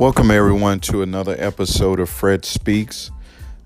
Welcome, 0.00 0.30
everyone, 0.30 0.80
to 0.80 1.02
another 1.02 1.36
episode 1.38 2.00
of 2.00 2.08
Fred 2.08 2.46
Speaks. 2.46 3.10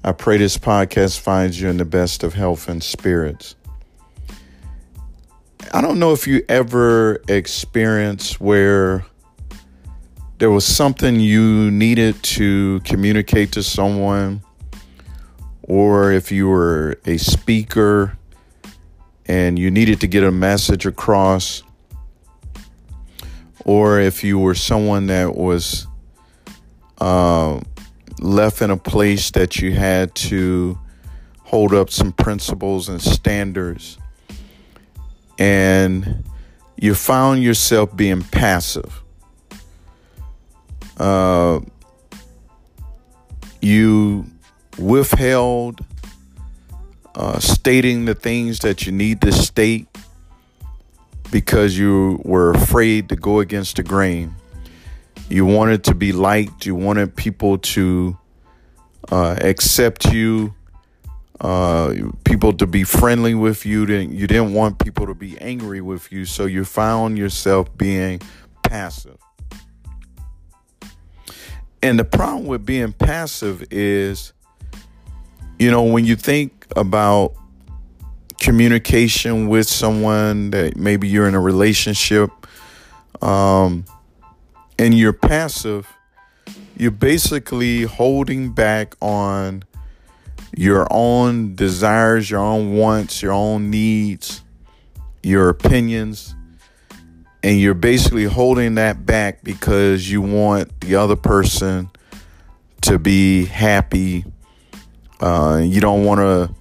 I 0.03 0.11
pray 0.11 0.37
this 0.37 0.59
podcast 0.59 1.21
finds 1.21 1.61
you 1.61 1.69
in 1.69 1.77
the 1.77 1.85
best 1.85 2.25
of 2.25 2.35
health 2.35 2.69
and 2.69 2.83
spirits. 2.83 3.54
I 5.72 5.81
don't 5.81 6.01
know 6.01 6.12
if 6.12 6.26
you 6.26 6.44
ever 6.49 7.22
experienced 7.29 8.40
where 8.40 9.07
there 10.39 10.51
was 10.51 10.67
something 10.67 11.21
you 11.21 11.71
needed 11.71 12.21
to 12.25 12.80
communicate 12.80 13.53
to 13.53 13.62
someone, 13.62 14.43
or 15.62 16.11
if 16.11 16.33
you 16.33 16.48
were 16.48 16.98
a 17.07 17.16
speaker 17.16 18.19
and 19.27 19.57
you 19.57 19.71
needed 19.71 20.01
to 20.01 20.09
get 20.09 20.25
a 20.25 20.33
message 20.33 20.85
across, 20.85 21.62
or 23.65 24.01
if 24.01 24.25
you 24.25 24.37
were 24.37 24.57
someone 24.57 25.07
that 25.07 25.37
was 25.37 25.87
uh, 26.98 27.61
left 28.21 28.62
in 28.62 28.71
a 28.71 28.77
place 28.77 29.30
that 29.33 29.59
you 29.59 29.73
had 29.73 30.15
to 30.15 30.79
hold 31.43 31.75
up 31.75 31.91
some 31.91 32.12
principles 32.12 32.89
and 32.89 33.01
standards, 33.01 33.98
and 35.39 36.25
you 36.77 36.95
found 36.95 37.43
yourself 37.43 37.95
being 37.97 38.23
passive. 38.23 39.03
Uh, 40.97 41.61
you 43.61 44.27
withheld 44.79 45.81
uh, 47.15 47.39
stating 47.39 48.05
the 48.05 48.15
things 48.15 48.61
that 48.61 48.87
you 48.87 48.92
need 48.92 49.20
to 49.20 49.33
state 49.33 49.87
because 51.31 51.79
you 51.79 52.20
were 52.25 52.53
afraid 52.53 53.09
to 53.09 53.17
go 53.17 53.41
against 53.41 53.77
the 53.77 53.83
grain. 53.83 54.34
You 55.28 55.47
wanted 55.47 55.84
to 55.84 55.94
be 55.94 56.12
liked, 56.12 56.67
you 56.67 56.75
wanted 56.75 57.17
people 57.17 57.58
to 57.58 58.17
uh, 59.11 59.36
accept 59.41 60.12
you, 60.12 60.55
uh, 61.41 61.94
people 62.25 62.53
to 62.55 62.66
be 62.66 62.84
friendly 62.84 63.34
with 63.34 63.66
you. 63.66 63.86
You 63.86 64.27
didn't 64.27 64.53
want 64.53 64.78
people 64.78 65.06
to 65.06 65.14
be 65.14 65.39
angry 65.41 65.81
with 65.81 66.12
you, 66.12 66.25
so 66.25 66.47
you 66.47 66.64
found 66.64 67.19
yourself 67.19 67.75
being 67.77 68.20
passive. 68.62 69.16
And 71.83 71.98
the 71.98 72.05
problem 72.05 72.47
with 72.47 72.64
being 72.64 72.92
passive 72.92 73.64
is, 73.70 74.33
you 75.59 75.70
know, 75.70 75.83
when 75.83 76.05
you 76.05 76.16
think 76.16 76.66
about 76.77 77.34
communication 78.41 79.48
with 79.48 79.66
someone 79.69 80.50
that 80.50 80.77
maybe 80.77 81.09
you're 81.09 81.28
in 81.28 81.34
a 81.34 81.41
relationship 81.41 82.31
um, 83.22 83.84
and 84.78 84.94
you're 84.94 85.12
passive, 85.12 85.92
you're 86.77 86.91
basically 86.91 87.83
holding 87.83 88.53
back 88.53 88.97
on 89.00 89.64
your 90.56 90.86
own 90.91 91.55
desires, 91.55 92.31
your 92.31 92.41
own 92.41 92.77
wants, 92.77 93.22
your 93.22 93.33
own 93.33 93.70
needs, 93.70 94.42
your 95.22 95.48
opinions, 95.48 96.34
and 97.42 97.61
you're 97.61 97.75
basically 97.75 98.25
holding 98.25 98.75
that 98.77 99.05
back 99.05 99.42
because 99.44 100.11
you 100.11 100.22
want 100.22 100.81
the 100.81 100.97
other 100.97 101.16
person 101.16 101.91
to 102.83 102.98
be 102.98 103.44
happy. 103.47 104.25
Uh, 105.20 105.61
you 105.62 105.81
don't 105.81 106.05
want 106.05 106.20
to 106.20 106.55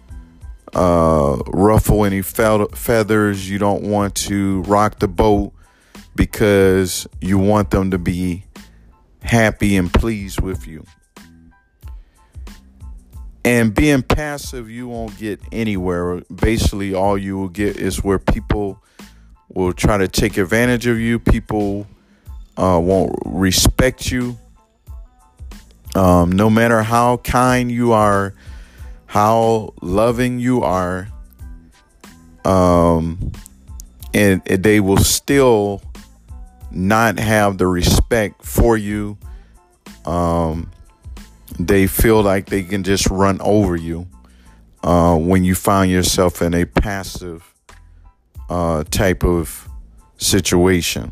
uh, 0.78 1.38
ruffle 1.48 2.06
any 2.06 2.22
feathers. 2.22 3.50
You 3.50 3.60
don't 3.60 3.84
want 3.84 4.16
to 4.16 4.62
rock 4.64 5.00
the 5.00 5.08
boat 5.08 5.54
because 6.16 7.08
you 7.22 7.38
want 7.38 7.72
them 7.72 7.92
to 7.92 7.98
be 7.98 8.46
happy 9.22 9.78
and 9.78 9.92
pleased 9.94 10.42
with 10.42 10.68
you. 10.68 10.86
And 13.46 13.76
being 13.76 14.04
passive, 14.04 14.70
you 14.70 14.88
won't 14.88 15.18
get 15.18 15.42
anywhere. 15.52 16.22
Basically, 16.34 16.94
all 16.94 17.18
you 17.18 17.38
will 17.38 17.50
get 17.50 17.78
is 17.78 18.04
where 18.04 18.20
people 18.20 18.82
will 19.50 19.74
try 19.74 19.98
to 19.98 20.08
take 20.08 20.38
advantage 20.38 20.88
of 20.88 20.98
you. 20.98 21.20
People 21.20 21.88
uh, 22.56 22.80
won't 22.82 23.16
respect 23.26 24.12
you. 24.12 24.38
Um, 25.96 26.32
no 26.32 26.50
matter 26.50 26.82
how 26.84 27.18
kind 27.18 27.72
you 27.72 27.92
are, 27.92 28.34
how 29.06 29.74
loving 29.82 30.40
you 30.40 30.64
are, 30.64 31.08
um, 32.46 33.32
and, 34.14 34.42
and 34.48 34.64
they 34.64 34.80
will 34.80 34.98
still 34.98 35.82
not 36.74 37.20
have 37.20 37.58
the 37.58 37.68
respect 37.68 38.44
for 38.44 38.78
you. 38.78 39.18
Um, 40.06 40.72
they 41.60 41.88
feel 41.88 42.22
like 42.22 42.48
they 42.48 42.64
can 42.64 42.84
just 42.84 43.10
run 43.10 43.40
over 43.42 43.76
you 43.76 44.08
uh, 44.84 45.16
when 45.18 45.44
you 45.44 45.56
find 45.56 45.92
yourself 45.92 46.42
in 46.42 46.54
a 46.54 46.66
passive 46.66 47.54
uh, 48.50 48.84
type 48.86 49.24
of 49.24 49.70
situation. 50.18 51.12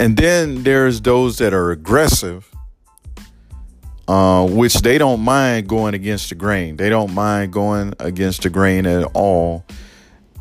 And 0.00 0.16
then 0.16 0.62
there's 0.62 1.00
those 1.00 1.38
that 1.38 1.52
are 1.52 1.72
aggressive, 1.72 2.48
uh, 4.06 4.46
which 4.46 4.74
they 4.74 4.96
don't 4.96 5.20
mind 5.20 5.68
going 5.68 5.94
against 5.94 6.28
the 6.28 6.36
grain. 6.36 6.76
They 6.76 6.88
don't 6.88 7.12
mind 7.12 7.52
going 7.52 7.94
against 7.98 8.42
the 8.42 8.50
grain 8.50 8.86
at 8.86 9.04
all. 9.14 9.64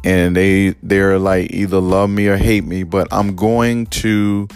And 0.08 0.38
they 0.38 0.70
they're 0.82 1.20
like 1.20 1.52
either 1.52 1.82
love 1.82 2.10
me 2.10 2.28
or 2.28 2.38
hate 2.38 2.64
me, 2.64 2.84
but 2.84 3.10
I'm 3.12 3.36
going 3.36 3.88
to 3.88 4.48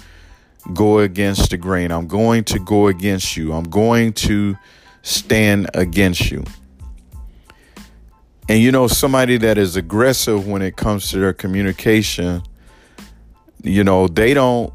go 0.74 1.00
against 1.00 1.50
the 1.50 1.58
grain. 1.58 1.92
I'm 1.92 2.08
going 2.08 2.46
to 2.46 2.60
go 2.60 2.88
against 2.88 3.36
you. 3.36 3.52
I'm 3.52 3.66
going 3.66 4.14
to 4.14 4.56
stand 5.02 5.70
against 5.74 6.32
you. 6.32 6.46
And 8.48 8.62
you 8.62 8.72
know, 8.72 8.88
somebody 8.88 9.38
that 9.40 9.58
is 9.58 9.76
aggressive 9.76 10.48
when 10.48 10.62
it 10.62 10.78
comes 10.78 11.12
to 11.12 11.20
their 11.20 11.34
communication, 11.34 12.44
you 13.62 13.84
know, 13.84 14.08
they 14.08 14.34
don't 14.34 14.74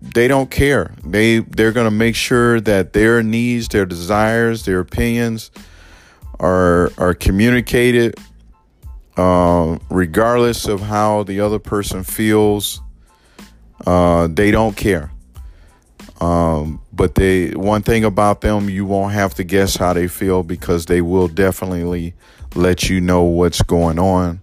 they 0.00 0.26
don't 0.26 0.50
care. 0.50 0.92
They 1.04 1.38
they're 1.38 1.70
going 1.70 1.86
to 1.86 1.96
make 1.96 2.16
sure 2.16 2.60
that 2.62 2.94
their 2.94 3.22
needs, 3.22 3.68
their 3.68 3.86
desires, 3.86 4.64
their 4.64 4.80
opinions 4.80 5.52
are 6.40 6.90
are 6.98 7.14
communicated 7.14 8.16
uh, 9.16 9.78
regardless 9.90 10.66
of 10.66 10.80
how 10.80 11.22
the 11.22 11.40
other 11.40 11.58
person 11.58 12.02
feels. 12.04 12.80
Uh, 13.86 14.26
they 14.28 14.50
don't 14.50 14.76
care. 14.76 15.10
Um, 16.20 16.80
but 16.92 17.14
they 17.14 17.50
one 17.50 17.82
thing 17.82 18.04
about 18.04 18.40
them, 18.40 18.70
you 18.70 18.86
won't 18.86 19.12
have 19.12 19.34
to 19.34 19.44
guess 19.44 19.76
how 19.76 19.92
they 19.92 20.08
feel 20.08 20.42
because 20.42 20.86
they 20.86 21.02
will 21.02 21.28
definitely 21.28 22.14
let 22.54 22.88
you 22.88 23.00
know 23.00 23.22
what's 23.22 23.60
going 23.62 23.98
on. 23.98 24.40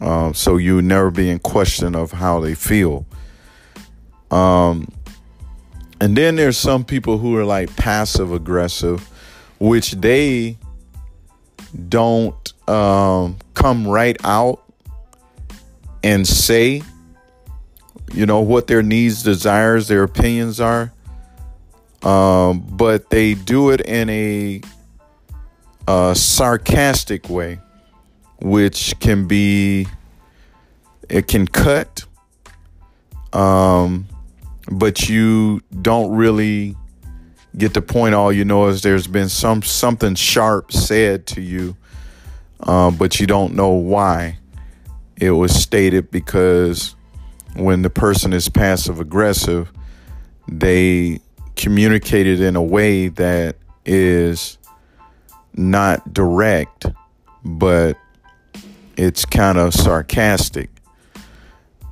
Um, 0.00 0.32
so 0.32 0.56
you 0.56 0.80
never 0.80 1.10
be 1.10 1.28
in 1.28 1.40
question 1.40 1.94
of 1.94 2.12
how 2.12 2.40
they 2.40 2.54
feel. 2.54 3.04
Um, 4.30 4.88
and 6.00 6.16
then 6.16 6.36
there's 6.36 6.56
some 6.56 6.84
people 6.84 7.18
who 7.18 7.36
are 7.36 7.44
like 7.44 7.74
passive 7.76 8.32
aggressive, 8.32 9.08
which 9.58 9.92
they 9.92 10.56
don't 11.88 12.52
um, 12.68 13.36
come 13.54 13.86
right 13.86 14.16
out 14.24 14.62
and 16.02 16.26
say 16.26 16.82
you 18.12 18.26
know, 18.26 18.40
what 18.40 18.66
their 18.66 18.82
needs, 18.82 19.22
desires, 19.22 19.88
their 19.88 20.02
opinions 20.02 20.60
are. 20.60 20.92
Um, 22.02 22.60
but 22.60 23.10
they 23.10 23.34
do 23.34 23.70
it 23.70 23.80
in 23.80 24.08
a, 24.08 24.60
a 25.86 26.14
sarcastic 26.14 27.28
way, 27.28 27.60
which 28.40 28.98
can 29.00 29.26
be, 29.26 29.88
it 31.08 31.26
can 31.26 31.46
cut, 31.46 32.04
um, 33.32 34.06
but 34.70 35.08
you 35.08 35.60
don't 35.82 36.14
really 36.14 36.76
get 37.56 37.74
the 37.74 37.82
point. 37.82 38.14
All 38.14 38.32
you 38.32 38.44
know 38.44 38.68
is 38.68 38.82
there's 38.82 39.06
been 39.06 39.28
some 39.28 39.62
something 39.62 40.14
sharp 40.14 40.70
said 40.70 41.26
to 41.28 41.40
you, 41.40 41.76
uh, 42.60 42.90
but 42.90 43.20
you 43.20 43.26
don't 43.26 43.54
know 43.54 43.70
why 43.70 44.38
it 45.16 45.30
was 45.32 45.52
stated 45.54 46.10
because 46.10 46.94
when 47.54 47.82
the 47.82 47.90
person 47.90 48.32
is 48.32 48.48
passive 48.48 49.00
aggressive, 49.00 49.72
they 50.46 51.20
communicate 51.56 52.26
it 52.26 52.40
in 52.40 52.56
a 52.56 52.62
way 52.62 53.08
that 53.08 53.56
is 53.84 54.58
not 55.54 56.12
direct, 56.12 56.86
but 57.44 57.96
it's 58.96 59.24
kind 59.24 59.58
of 59.58 59.74
sarcastic. 59.74 60.70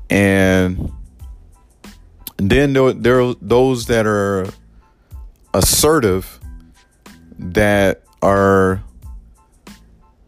And 0.09 0.93
then 2.37 2.75
there 2.75 3.21
are 3.21 3.35
those 3.41 3.87
that 3.87 4.07
are 4.07 4.47
assertive 5.53 6.39
that 7.39 8.03
are 8.23 8.83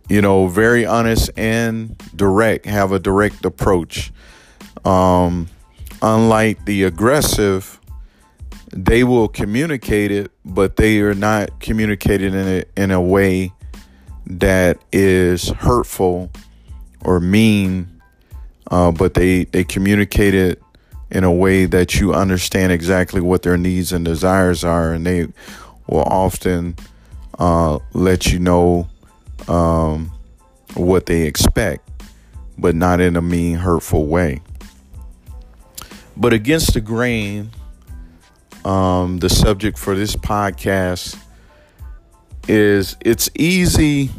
you 0.09 0.21
know 0.21 0.47
very 0.47 0.87
honest 0.87 1.31
and 1.37 1.97
direct 2.15 2.67
have 2.67 2.93
a 2.93 2.99
direct 2.99 3.45
approach. 3.45 4.13
Um, 4.85 5.49
unlike 6.01 6.65
the 6.65 6.85
aggressive 6.85 7.79
they 8.73 9.05
will 9.05 9.29
communicate 9.29 10.11
it, 10.11 10.31
but 10.45 10.77
they 10.77 11.01
are 11.01 11.15
not 11.15 11.61
communicated 11.61 12.35
in 12.35 12.47
a, 12.47 12.65
in 12.77 12.91
a 12.91 13.01
way 13.01 13.53
that 14.27 14.79
is 14.93 15.49
hurtful 15.49 16.31
or 17.03 17.19
mean, 17.19 18.01
uh, 18.71 18.93
but 18.93 19.15
they, 19.15 19.45
they 19.45 19.65
communicate 19.65 20.35
it 20.35 20.63
in 21.11 21.25
a 21.25 21.33
way 21.33 21.65
that 21.65 21.99
you 21.99 22.13
understand 22.13 22.71
exactly 22.71 23.21
what 23.21 23.43
their 23.43 23.57
needs 23.57 23.93
and 23.93 24.05
desires 24.05 24.63
are, 24.63 24.93
and 24.93 25.07
they 25.07 25.27
will 25.87 26.03
often 26.03 26.77
uh, 27.39 27.79
let 27.95 28.27
you 28.27 28.39
know 28.39 28.87
um, 29.47 30.11
what 30.75 31.07
they 31.07 31.23
expect, 31.23 31.89
but 32.57 32.75
not 32.75 33.01
in 33.01 33.17
a 33.17 33.23
mean, 33.23 33.57
hurtful 33.57 34.07
way. 34.07 34.41
But 36.17 36.33
against 36.33 36.75
the 36.75 36.81
grain, 36.81 37.51
um, 38.65 39.19
the 39.19 39.29
subject 39.29 39.79
for 39.79 39.95
this 39.95 40.17
podcast 40.17 41.19
is 42.49 42.97
it's 43.01 43.31
easy 43.37 44.11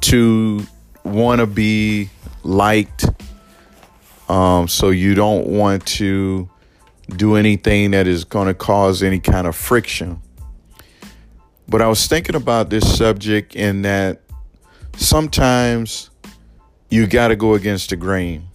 to 0.00 0.66
want 1.04 1.40
to 1.40 1.46
be 1.46 2.10
liked. 2.42 3.06
Um, 4.28 4.66
so 4.66 4.90
you 4.90 5.14
don't 5.14 5.46
want 5.46 5.86
to 5.86 6.48
do 7.16 7.36
anything 7.36 7.92
that 7.92 8.06
is 8.06 8.24
going 8.24 8.48
to 8.48 8.54
cause 8.54 9.02
any 9.02 9.20
kind 9.20 9.46
of 9.46 9.54
friction. 9.54 10.20
But 11.68 11.82
I 11.82 11.88
was 11.88 12.06
thinking 12.06 12.34
about 12.34 12.70
this 12.70 12.96
subject 12.96 13.56
in 13.56 13.82
that 13.82 14.20
sometimes 14.96 16.10
you 16.90 17.06
got 17.06 17.28
to 17.28 17.36
go 17.36 17.54
against 17.54 17.90
the 17.90 17.96
grain. 17.96 18.48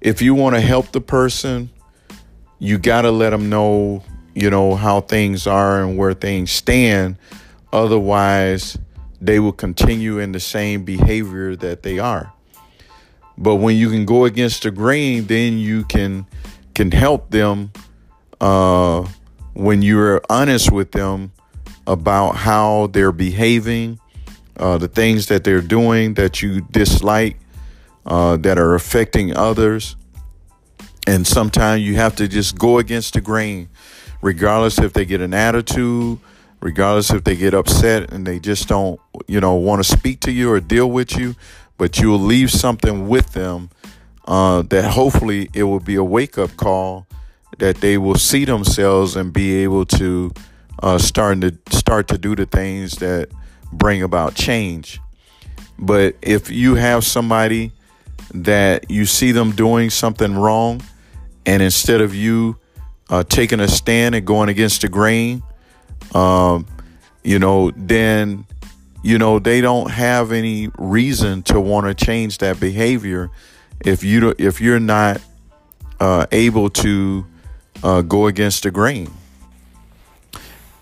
If 0.00 0.20
you 0.20 0.34
want 0.34 0.54
to 0.56 0.60
help 0.60 0.92
the 0.92 1.00
person, 1.00 1.70
you 2.58 2.78
got 2.78 3.02
to 3.02 3.10
let 3.10 3.30
them 3.30 3.48
know, 3.48 4.04
you 4.34 4.50
know, 4.50 4.74
how 4.74 5.00
things 5.00 5.46
are 5.46 5.82
and 5.82 5.96
where 5.96 6.14
things 6.14 6.50
stand. 6.50 7.16
Otherwise, 7.72 8.78
they 9.20 9.40
will 9.40 9.52
continue 9.52 10.18
in 10.18 10.32
the 10.32 10.40
same 10.40 10.84
behavior 10.84 11.56
that 11.56 11.82
they 11.82 11.98
are. 11.98 12.32
But 13.38 13.56
when 13.56 13.76
you 13.76 13.90
can 13.90 14.04
go 14.04 14.24
against 14.24 14.62
the 14.62 14.70
grain, 14.70 15.26
then 15.26 15.58
you 15.58 15.84
can 15.84 16.26
can 16.74 16.90
help 16.90 17.30
them 17.30 17.72
uh, 18.40 19.06
when 19.54 19.80
you're 19.80 20.20
honest 20.28 20.70
with 20.70 20.92
them 20.92 21.32
about 21.86 22.36
how 22.36 22.88
they're 22.88 23.12
behaving, 23.12 23.98
uh, 24.56 24.78
the 24.78 24.88
things 24.88 25.26
that 25.26 25.44
they're 25.44 25.60
doing 25.60 26.14
that 26.14 26.42
you 26.42 26.60
dislike, 26.70 27.36
uh, 28.04 28.36
that 28.38 28.58
are 28.58 28.74
affecting 28.74 29.36
others. 29.36 29.96
And 31.06 31.26
sometimes 31.26 31.82
you 31.82 31.96
have 31.96 32.16
to 32.16 32.26
just 32.26 32.58
go 32.58 32.78
against 32.78 33.14
the 33.14 33.20
grain, 33.20 33.68
regardless 34.22 34.78
if 34.78 34.92
they 34.92 35.04
get 35.04 35.20
an 35.20 35.34
attitude, 35.34 36.18
regardless 36.60 37.10
if 37.12 37.22
they 37.24 37.36
get 37.36 37.54
upset 37.54 38.12
and 38.12 38.26
they 38.26 38.38
just 38.38 38.68
don't, 38.68 39.00
you 39.28 39.40
know, 39.40 39.54
want 39.54 39.84
to 39.84 39.96
speak 39.96 40.20
to 40.20 40.32
you 40.32 40.50
or 40.50 40.60
deal 40.60 40.90
with 40.90 41.16
you, 41.16 41.36
but 41.78 41.98
you 42.00 42.08
will 42.08 42.18
leave 42.18 42.50
something 42.50 43.08
with 43.08 43.32
them 43.32 43.70
uh, 44.26 44.62
that 44.62 44.90
hopefully 44.92 45.48
it 45.54 45.64
will 45.64 45.80
be 45.80 45.94
a 45.94 46.04
wake 46.04 46.38
up 46.38 46.56
call 46.56 47.06
that 47.58 47.76
they 47.76 47.96
will 47.96 48.16
see 48.16 48.44
themselves 48.44 49.16
and 49.16 49.32
be 49.32 49.56
able 49.56 49.86
to 49.86 50.32
uh, 50.82 50.98
start 50.98 51.40
to 51.40 51.56
start 51.70 52.08
to 52.08 52.18
do 52.18 52.34
the 52.34 52.46
things 52.46 52.96
that 52.96 53.28
bring 53.72 54.02
about 54.02 54.34
change. 54.34 55.00
But 55.78 56.16
if 56.22 56.50
you 56.50 56.74
have 56.74 57.04
somebody 57.04 57.72
that 58.32 58.90
you 58.90 59.04
see 59.06 59.32
them 59.32 59.52
doing 59.52 59.90
something 59.90 60.34
wrong, 60.34 60.82
and 61.44 61.62
instead 61.62 62.00
of 62.00 62.14
you 62.14 62.56
uh, 63.08 63.22
taking 63.24 63.60
a 63.60 63.68
stand 63.68 64.14
and 64.14 64.26
going 64.26 64.48
against 64.48 64.82
the 64.82 64.88
grain, 64.88 65.42
um, 66.14 66.66
you 67.22 67.38
know, 67.38 67.70
then 67.72 68.46
you 69.02 69.18
know 69.18 69.38
they 69.38 69.60
don't 69.60 69.90
have 69.90 70.32
any 70.32 70.68
reason 70.78 71.42
to 71.42 71.60
want 71.60 71.86
to 71.86 71.94
change 71.94 72.38
that 72.38 72.58
behavior 72.58 73.30
if 73.84 74.02
you 74.02 74.34
if 74.38 74.60
you're 74.60 74.80
not 74.80 75.20
uh, 76.00 76.26
able 76.32 76.70
to 76.70 77.26
uh, 77.82 78.02
go 78.02 78.26
against 78.26 78.62
the 78.62 78.70
grain. 78.70 79.10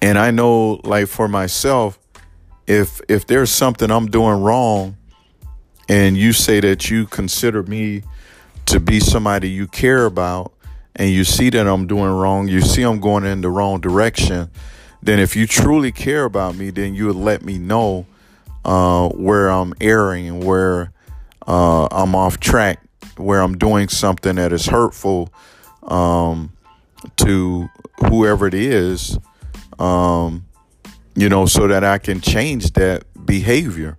And 0.05 0.19
I 0.19 0.31
know, 0.33 0.83
like 0.85 1.06
for 1.06 1.29
myself, 1.29 1.99
if 2.67 3.01
if 3.09 3.27
there's 3.27 3.51
something 3.51 3.91
I'm 3.91 4.11
doing 4.11 4.43
wrong, 4.43 4.99
and 5.89 6.15
you 6.15 6.35
say 6.35 6.61
that 6.61 6.91
you 6.91 7.06
consider 7.06 7.62
me 7.62 8.03
to 8.67 8.81
be 8.81 9.01
somebody 9.01 9.49
you 9.49 9.67
care 9.67 10.05
about, 10.05 10.53
and 10.95 11.09
you 11.09 11.25
see 11.25 11.49
that 11.49 11.67
I'm 11.67 11.87
doing 11.87 12.11
wrong, 12.11 12.49
you 12.49 12.61
see 12.61 12.83
I'm 12.83 13.01
going 13.01 13.25
in 13.25 13.41
the 13.41 13.49
wrong 13.49 13.81
direction, 13.81 14.51
then 15.03 15.19
if 15.21 15.35
you 15.37 15.47
truly 15.47 15.91
care 15.91 16.25
about 16.25 16.55
me, 16.55 16.69
then 16.69 16.95
you 16.95 17.06
would 17.06 17.17
let 17.17 17.43
me 17.43 17.56
know 17.56 18.05
uh, 18.62 19.09
where 19.09 19.49
I'm 19.49 19.73
erring 19.81 20.41
where 20.41 20.93
uh, 21.47 21.89
I'm 21.91 22.15
off 22.15 22.39
track, 22.41 22.79
where 23.17 23.41
I'm 23.41 23.56
doing 23.56 23.89
something 23.89 24.37
that 24.37 24.53
is 24.53 24.67
hurtful 24.67 25.33
um, 25.83 26.53
to 27.17 27.71
whoever 28.11 28.47
it 28.47 28.55
is, 28.55 29.19
um, 29.79 30.47
you 31.15 31.29
know, 31.29 31.47
so 31.47 31.69
that 31.69 31.85
I 31.85 31.99
can 31.99 32.21
change 32.21 32.73
that 32.73 33.05
behavior. 33.25 33.99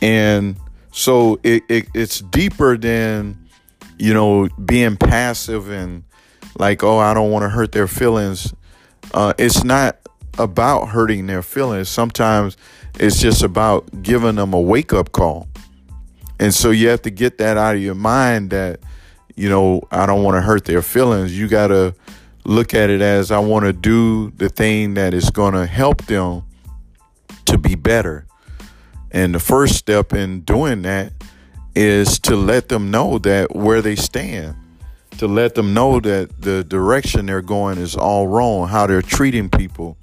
And 0.00 0.56
so 0.92 1.40
it, 1.42 1.62
it 1.68 1.88
it's 1.94 2.20
deeper 2.20 2.76
than 2.76 3.48
you 3.98 4.14
know, 4.14 4.48
being 4.64 4.96
passive 4.96 5.70
and 5.70 6.04
like, 6.58 6.82
oh, 6.82 6.98
I 6.98 7.14
don't 7.14 7.30
want 7.30 7.42
to 7.42 7.48
hurt 7.48 7.72
their 7.72 7.88
feelings. 7.88 8.54
Uh, 9.12 9.34
it's 9.38 9.64
not 9.64 9.98
about 10.38 10.86
hurting 10.86 11.26
their 11.26 11.42
feelings. 11.42 11.88
Sometimes 11.88 12.56
it's 12.98 13.20
just 13.20 13.42
about 13.42 14.02
giving 14.02 14.36
them 14.36 14.54
a 14.54 14.60
wake 14.60 14.92
up 14.92 15.12
call. 15.12 15.48
And 16.38 16.54
so 16.54 16.70
you 16.70 16.88
have 16.88 17.02
to 17.02 17.10
get 17.10 17.38
that 17.38 17.56
out 17.56 17.74
of 17.74 17.82
your 17.82 17.96
mind 17.96 18.50
that, 18.50 18.80
you 19.34 19.48
know, 19.48 19.82
I 19.90 20.06
don't 20.06 20.22
want 20.22 20.36
to 20.36 20.40
hurt 20.40 20.64
their 20.64 20.82
feelings. 20.82 21.36
You 21.36 21.48
got 21.48 21.68
to 21.68 21.94
look 22.48 22.72
at 22.72 22.88
it 22.88 23.02
as 23.02 23.30
I 23.30 23.38
want 23.38 23.66
to 23.66 23.74
do 23.74 24.30
the 24.30 24.48
thing 24.48 24.94
that 24.94 25.12
is 25.12 25.28
going 25.28 25.52
to 25.52 25.66
help 25.66 26.06
them 26.06 26.44
to 27.44 27.58
be 27.58 27.74
better. 27.74 28.26
And 29.10 29.34
the 29.34 29.38
first 29.38 29.76
step 29.76 30.14
in 30.14 30.40
doing 30.40 30.82
that 30.82 31.12
is 31.74 32.18
to 32.20 32.36
let 32.36 32.70
them 32.70 32.90
know 32.90 33.18
that 33.18 33.54
where 33.54 33.82
they 33.82 33.96
stand, 33.96 34.56
to 35.18 35.28
let 35.28 35.54
them 35.56 35.74
know 35.74 36.00
that 36.00 36.40
the 36.40 36.64
direction 36.64 37.26
they're 37.26 37.42
going 37.42 37.76
is 37.76 37.94
all 37.94 38.26
wrong, 38.26 38.66
how 38.68 38.86
they're 38.86 39.02
treating 39.02 39.50
people 39.50 39.98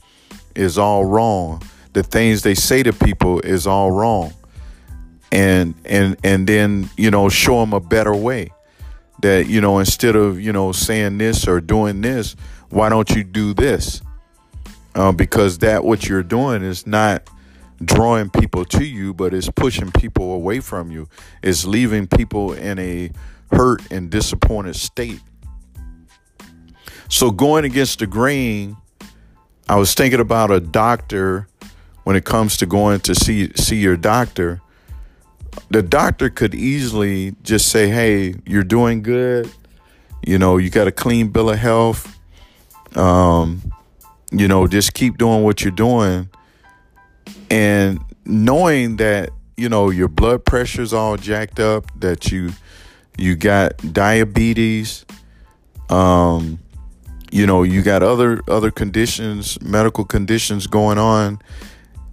is 0.55 0.77
all 0.77 1.03
wrong, 1.03 1.63
the 1.93 2.03
things 2.03 2.43
they 2.43 2.55
say 2.55 2.83
to 2.83 2.93
people 2.93 3.39
is 3.39 3.65
all 3.65 3.89
wrong. 3.89 4.33
And 5.31 5.73
and 5.83 6.15
and 6.23 6.47
then, 6.47 6.91
you 6.95 7.09
know, 7.09 7.27
show 7.27 7.59
them 7.59 7.73
a 7.73 7.79
better 7.79 8.15
way. 8.15 8.51
That, 9.21 9.47
you 9.47 9.61
know, 9.61 9.79
instead 9.79 10.15
of, 10.15 10.39
you 10.39 10.51
know, 10.51 10.71
saying 10.71 11.17
this 11.17 11.47
or 11.47 11.61
doing 11.61 12.01
this, 12.01 12.35
why 12.69 12.89
don't 12.89 13.09
you 13.09 13.23
do 13.23 13.53
this? 13.53 14.01
Uh, 14.93 15.11
because 15.11 15.59
that 15.59 15.83
what 15.83 16.07
you're 16.07 16.23
doing 16.23 16.63
is 16.63 16.85
not 16.85 17.29
drawing 17.83 18.29
people 18.29 18.65
to 18.65 18.83
you, 18.83 19.13
but 19.13 19.33
it's 19.33 19.49
pushing 19.49 19.91
people 19.91 20.33
away 20.33 20.59
from 20.59 20.91
you. 20.91 21.07
It's 21.41 21.65
leaving 21.65 22.07
people 22.07 22.53
in 22.53 22.79
a 22.79 23.11
hurt 23.51 23.91
and 23.91 24.09
disappointed 24.09 24.75
state. 24.75 25.21
So 27.09 27.31
going 27.31 27.65
against 27.65 27.99
the 27.99 28.07
grain, 28.07 28.77
I 29.67 29.75
was 29.77 29.93
thinking 29.93 30.19
about 30.19 30.51
a 30.51 30.59
doctor 30.59 31.47
when 32.03 32.15
it 32.15 32.25
comes 32.25 32.57
to 32.57 32.65
going 32.65 32.99
to 33.01 33.15
see 33.15 33.51
see 33.55 33.77
your 33.77 33.97
doctor. 33.97 34.61
The 35.69 35.81
doctor 35.81 36.29
could 36.29 36.55
easily 36.55 37.35
just 37.43 37.69
say, 37.69 37.89
"Hey, 37.89 38.35
you're 38.45 38.63
doing 38.63 39.01
good. 39.01 39.49
You 40.25 40.37
know, 40.39 40.57
you 40.57 40.69
got 40.69 40.87
a 40.87 40.91
clean 40.91 41.29
bill 41.29 41.49
of 41.49 41.59
health. 41.59 42.17
Um, 42.95 43.61
you 44.31 44.47
know, 44.47 44.67
just 44.67 44.93
keep 44.93 45.17
doing 45.17 45.43
what 45.43 45.61
you're 45.61 45.71
doing." 45.71 46.29
and 47.49 47.99
knowing 48.25 48.97
that 48.97 49.29
you 49.57 49.69
know 49.69 49.89
your 49.89 50.07
blood 50.07 50.45
pressure's 50.45 50.93
all 50.93 51.17
jacked 51.17 51.59
up 51.59 51.85
that 51.99 52.31
you 52.31 52.51
you 53.17 53.35
got 53.35 53.77
diabetes 53.93 55.05
um 55.89 56.59
you 57.31 57.45
know 57.45 57.63
you 57.63 57.81
got 57.81 58.03
other 58.03 58.41
other 58.47 58.71
conditions 58.71 59.61
medical 59.61 60.03
conditions 60.03 60.67
going 60.67 60.97
on 60.97 61.39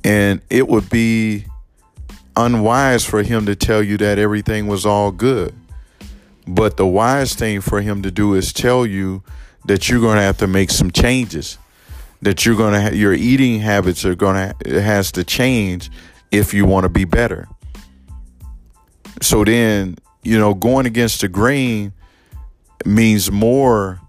and 0.04 0.40
it 0.50 0.68
would 0.68 0.88
be 0.90 1.44
unwise 2.36 3.04
for 3.04 3.22
him 3.22 3.46
to 3.46 3.54
tell 3.54 3.82
you 3.82 3.96
that 3.96 4.18
everything 4.18 4.66
was 4.66 4.86
all 4.86 5.10
good 5.10 5.54
but 6.46 6.76
the 6.76 6.86
wise 6.86 7.34
thing 7.34 7.60
for 7.60 7.80
him 7.80 8.02
to 8.02 8.10
do 8.10 8.34
is 8.34 8.52
tell 8.52 8.84
you 8.84 9.22
that 9.64 9.88
you're 9.88 10.00
going 10.00 10.16
to 10.16 10.22
have 10.22 10.38
to 10.38 10.46
make 10.46 10.70
some 10.70 10.90
changes 10.90 11.58
that 12.22 12.46
you're 12.46 12.56
going 12.56 12.72
to 12.72 12.80
ha- 12.80 12.94
your 12.94 13.12
eating 13.12 13.58
habits 13.60 14.04
are 14.04 14.14
going 14.14 14.34
to 14.36 14.54
it 14.64 14.80
has 14.80 15.12
to 15.12 15.24
change 15.24 15.90
if 16.30 16.54
you 16.54 16.64
want 16.64 16.84
to 16.84 16.88
be 16.88 17.04
better. 17.04 17.46
So 19.20 19.44
then, 19.44 19.98
you 20.22 20.38
know, 20.38 20.54
going 20.54 20.86
against 20.86 21.20
the 21.20 21.28
grain 21.28 21.92
means 22.86 23.30
more 23.30 24.00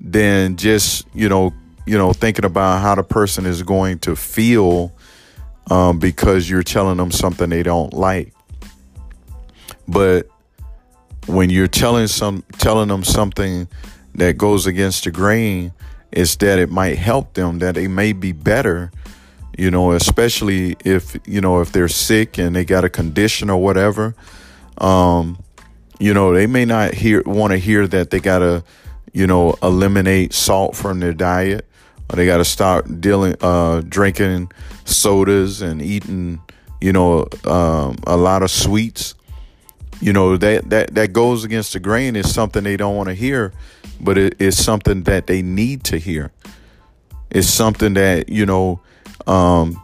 than 0.00 0.56
just 0.56 1.06
you 1.14 1.28
know 1.28 1.54
you 1.86 1.96
know 1.96 2.12
thinking 2.12 2.44
about 2.44 2.82
how 2.82 2.94
the 2.94 3.02
person 3.02 3.46
is 3.46 3.62
going 3.62 3.98
to 3.98 4.16
feel 4.16 4.92
um, 5.70 5.98
because 5.98 6.48
you're 6.48 6.62
telling 6.62 6.96
them 6.96 7.10
something 7.10 7.50
they 7.50 7.62
don't 7.62 7.92
like. 7.92 8.32
But 9.86 10.28
when 11.26 11.50
you're 11.50 11.68
telling 11.68 12.06
some 12.06 12.44
telling 12.58 12.88
them 12.88 13.04
something 13.04 13.68
that 14.14 14.38
goes 14.38 14.66
against 14.66 15.04
the 15.04 15.10
grain, 15.10 15.72
it's 16.12 16.36
that 16.36 16.58
it 16.58 16.70
might 16.70 16.98
help 16.98 17.34
them, 17.34 17.58
that 17.58 17.74
they 17.74 17.88
may 17.88 18.12
be 18.12 18.32
better, 18.32 18.90
you 19.58 19.70
know, 19.70 19.92
especially 19.92 20.76
if 20.84 21.16
you 21.26 21.40
know 21.40 21.60
if 21.60 21.72
they're 21.72 21.88
sick 21.88 22.38
and 22.38 22.54
they 22.54 22.64
got 22.64 22.84
a 22.84 22.90
condition 22.90 23.50
or 23.50 23.60
whatever. 23.60 24.14
Um, 24.78 25.38
you 25.98 26.12
know, 26.12 26.34
they 26.34 26.46
may 26.46 26.64
not 26.64 26.94
hear 26.94 27.22
want 27.24 27.52
to 27.52 27.58
hear 27.58 27.86
that 27.86 28.10
they 28.10 28.20
gotta, 28.20 28.64
you 29.12 29.26
know, 29.26 29.56
eliminate 29.62 30.32
salt 30.32 30.76
from 30.76 31.00
their 31.00 31.12
diet, 31.12 31.66
they 32.08 32.26
gotta 32.26 32.44
start 32.44 33.00
dealing 33.00 33.36
uh, 33.40 33.82
drinking 33.88 34.52
sodas 34.84 35.62
and 35.62 35.80
eating, 35.80 36.40
you 36.80 36.92
know, 36.92 37.26
um, 37.44 37.96
a 38.06 38.16
lot 38.16 38.42
of 38.42 38.50
sweets. 38.50 39.14
You 40.00 40.12
know 40.12 40.36
that 40.36 40.70
that 40.70 40.94
that 40.94 41.12
goes 41.12 41.44
against 41.44 41.72
the 41.72 41.80
grain. 41.80 42.16
Is 42.16 42.32
something 42.32 42.64
they 42.64 42.76
don't 42.76 42.96
want 42.96 43.08
to 43.08 43.14
hear 43.14 43.52
but 44.00 44.18
it 44.18 44.36
is 44.38 44.62
something 44.62 45.04
that 45.04 45.26
they 45.26 45.42
need 45.42 45.84
to 45.84 45.98
hear. 45.98 46.32
It's 47.30 47.48
something 47.48 47.94
that 47.94 48.28
you 48.28 48.46
know 48.46 48.80
um 49.26 49.80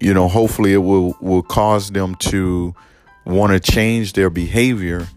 you 0.00 0.12
know 0.12 0.28
hopefully 0.28 0.72
it 0.72 0.78
will 0.78 1.16
will 1.20 1.42
cause 1.42 1.90
them 1.90 2.14
to 2.16 2.74
want 3.24 3.52
to 3.52 3.60
change 3.60 4.12
their 4.12 4.28
behavior 4.28 5.08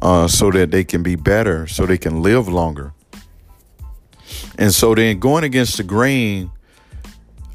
uh 0.00 0.26
so 0.26 0.50
that 0.50 0.70
they 0.70 0.84
can 0.84 1.02
be 1.02 1.14
better 1.14 1.66
so 1.66 1.86
they 1.86 1.98
can 1.98 2.22
live 2.22 2.48
longer 2.48 2.92
and 4.58 4.72
so 4.72 4.94
then 4.94 5.18
going 5.18 5.44
against 5.44 5.76
the 5.76 5.82
grain 5.82 6.50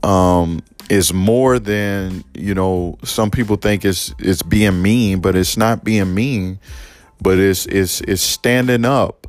um 0.03 0.61
is 0.89 1.13
more 1.13 1.59
than 1.59 2.23
you 2.33 2.53
know 2.53 2.97
some 3.03 3.31
people 3.31 3.55
think 3.55 3.85
it's 3.85 4.13
it's 4.19 4.41
being 4.41 4.81
mean 4.81 5.19
but 5.19 5.35
it's 5.35 5.57
not 5.57 5.83
being 5.83 6.13
mean 6.13 6.59
but 7.21 7.39
it's 7.39 7.65
it's 7.67 8.01
it's 8.01 8.21
standing 8.21 8.83
up 8.83 9.27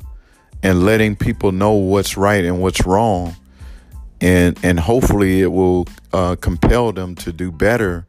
and 0.65 0.83
letting 0.83 1.15
people 1.15 1.51
know 1.51 1.73
what's 1.73 2.17
right 2.17 2.43
and 2.43 2.59
what's 2.59 2.87
wrong. 2.87 3.35
And 4.19 4.59
and 4.63 4.79
hopefully 4.79 5.41
it 5.41 5.51
will 5.51 5.85
uh, 6.11 6.35
compel 6.41 6.91
them 6.91 7.13
to 7.17 7.31
do 7.31 7.51
better 7.51 8.07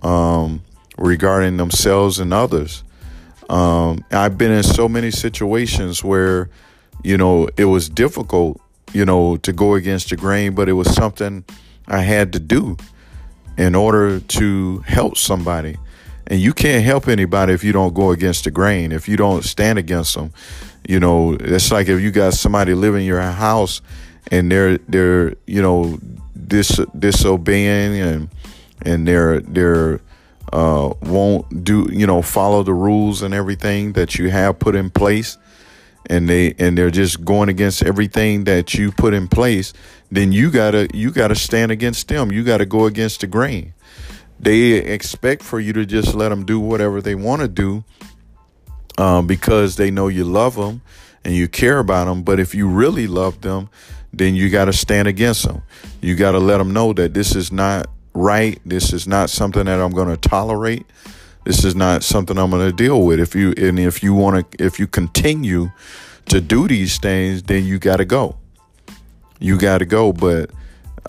um, 0.00 0.62
regarding 0.96 1.58
themselves 1.58 2.18
and 2.18 2.32
others. 2.32 2.82
Um, 3.50 4.02
I've 4.10 4.38
been 4.38 4.52
in 4.52 4.62
so 4.62 4.88
many 4.88 5.10
situations 5.10 6.02
where 6.02 6.48
you 7.04 7.18
know 7.18 7.50
it 7.58 7.66
was 7.66 7.90
difficult 7.90 8.58
you 8.92 9.04
know 9.04 9.36
to 9.38 9.52
go 9.52 9.74
against 9.74 10.10
the 10.10 10.16
grain 10.16 10.54
but 10.54 10.68
it 10.68 10.72
was 10.74 10.92
something 10.94 11.44
I 11.86 12.00
had 12.00 12.32
to 12.34 12.40
do 12.40 12.76
in 13.56 13.74
order 13.74 14.20
to 14.20 14.78
help 14.86 15.16
somebody. 15.16 15.76
And 16.26 16.40
you 16.40 16.52
can't 16.52 16.84
help 16.84 17.08
anybody 17.08 17.52
if 17.52 17.64
you 17.64 17.72
don't 17.72 17.94
go 17.94 18.10
against 18.10 18.44
the 18.44 18.50
grain, 18.50 18.92
if 18.92 19.08
you 19.08 19.16
don't 19.16 19.44
stand 19.44 19.78
against 19.78 20.14
them. 20.14 20.32
You 20.88 21.00
know, 21.00 21.36
it's 21.38 21.70
like 21.70 21.88
if 21.88 22.00
you 22.00 22.10
got 22.10 22.34
somebody 22.34 22.74
living 22.74 23.02
in 23.02 23.06
your 23.06 23.20
house 23.20 23.82
and 24.30 24.50
they're 24.50 24.78
they're, 24.78 25.34
you 25.46 25.60
know, 25.60 25.98
dis 26.46 26.80
disobeying 26.98 28.00
and 28.00 28.28
and 28.82 29.06
they're 29.06 29.40
they're 29.40 30.00
uh, 30.52 30.92
won't 31.02 31.64
do 31.64 31.88
you 31.90 32.06
know 32.06 32.22
follow 32.22 32.62
the 32.62 32.74
rules 32.74 33.22
and 33.22 33.32
everything 33.32 33.92
that 33.92 34.16
you 34.16 34.30
have 34.30 34.58
put 34.58 34.74
in 34.74 34.90
place 34.90 35.38
and 36.10 36.28
they 36.28 36.54
and 36.58 36.76
they're 36.76 36.90
just 36.90 37.24
going 37.24 37.48
against 37.48 37.82
everything 37.82 38.44
that 38.44 38.74
you 38.74 38.90
put 38.92 39.14
in 39.14 39.28
place 39.28 39.72
then 40.12 40.30
you 40.30 40.50
gotta 40.50 40.88
you 40.92 41.10
gotta 41.10 41.34
stand 41.34 41.72
against 41.72 42.06
them. 42.08 42.30
You 42.30 42.44
gotta 42.44 42.66
go 42.66 42.84
against 42.84 43.22
the 43.22 43.26
grain. 43.26 43.72
They 44.38 44.72
expect 44.72 45.42
for 45.42 45.58
you 45.58 45.72
to 45.72 45.86
just 45.86 46.14
let 46.14 46.28
them 46.28 46.44
do 46.44 46.60
whatever 46.60 47.00
they 47.00 47.14
want 47.14 47.40
to 47.40 47.48
do 47.48 47.82
um, 48.98 49.26
because 49.26 49.76
they 49.76 49.90
know 49.90 50.08
you 50.08 50.24
love 50.24 50.54
them 50.54 50.82
and 51.24 51.34
you 51.34 51.48
care 51.48 51.78
about 51.78 52.06
them 52.06 52.24
but 52.24 52.40
if 52.40 52.54
you 52.54 52.68
really 52.68 53.06
love 53.06 53.40
them 53.40 53.70
then 54.12 54.34
you 54.34 54.50
got 54.50 54.66
to 54.66 54.72
stand 54.72 55.06
against 55.06 55.44
them 55.44 55.62
you 56.02 56.16
got 56.16 56.32
to 56.32 56.40
let 56.40 56.58
them 56.58 56.72
know 56.72 56.92
that 56.92 57.14
this 57.14 57.34
is 57.36 57.52
not 57.52 57.86
right. 58.12 58.60
This 58.66 58.92
is 58.92 59.06
not 59.06 59.30
something 59.30 59.64
that 59.64 59.80
i'm 59.80 59.92
going 59.92 60.08
to 60.08 60.28
tolerate 60.28 60.84
this 61.44 61.64
is 61.64 61.74
not 61.74 62.04
something 62.04 62.38
I'm 62.38 62.50
going 62.50 62.68
to 62.68 62.76
deal 62.76 63.02
with. 63.02 63.18
If 63.18 63.34
you 63.34 63.52
and 63.56 63.78
if 63.78 64.02
you 64.02 64.14
want 64.14 64.50
to, 64.52 64.64
if 64.64 64.78
you 64.78 64.86
continue 64.86 65.70
to 66.26 66.40
do 66.40 66.68
these 66.68 66.98
things, 66.98 67.42
then 67.42 67.64
you 67.64 67.78
got 67.78 67.96
to 67.96 68.04
go. 68.04 68.36
You 69.40 69.58
got 69.58 69.78
to 69.78 69.86
go. 69.86 70.12
But 70.12 70.50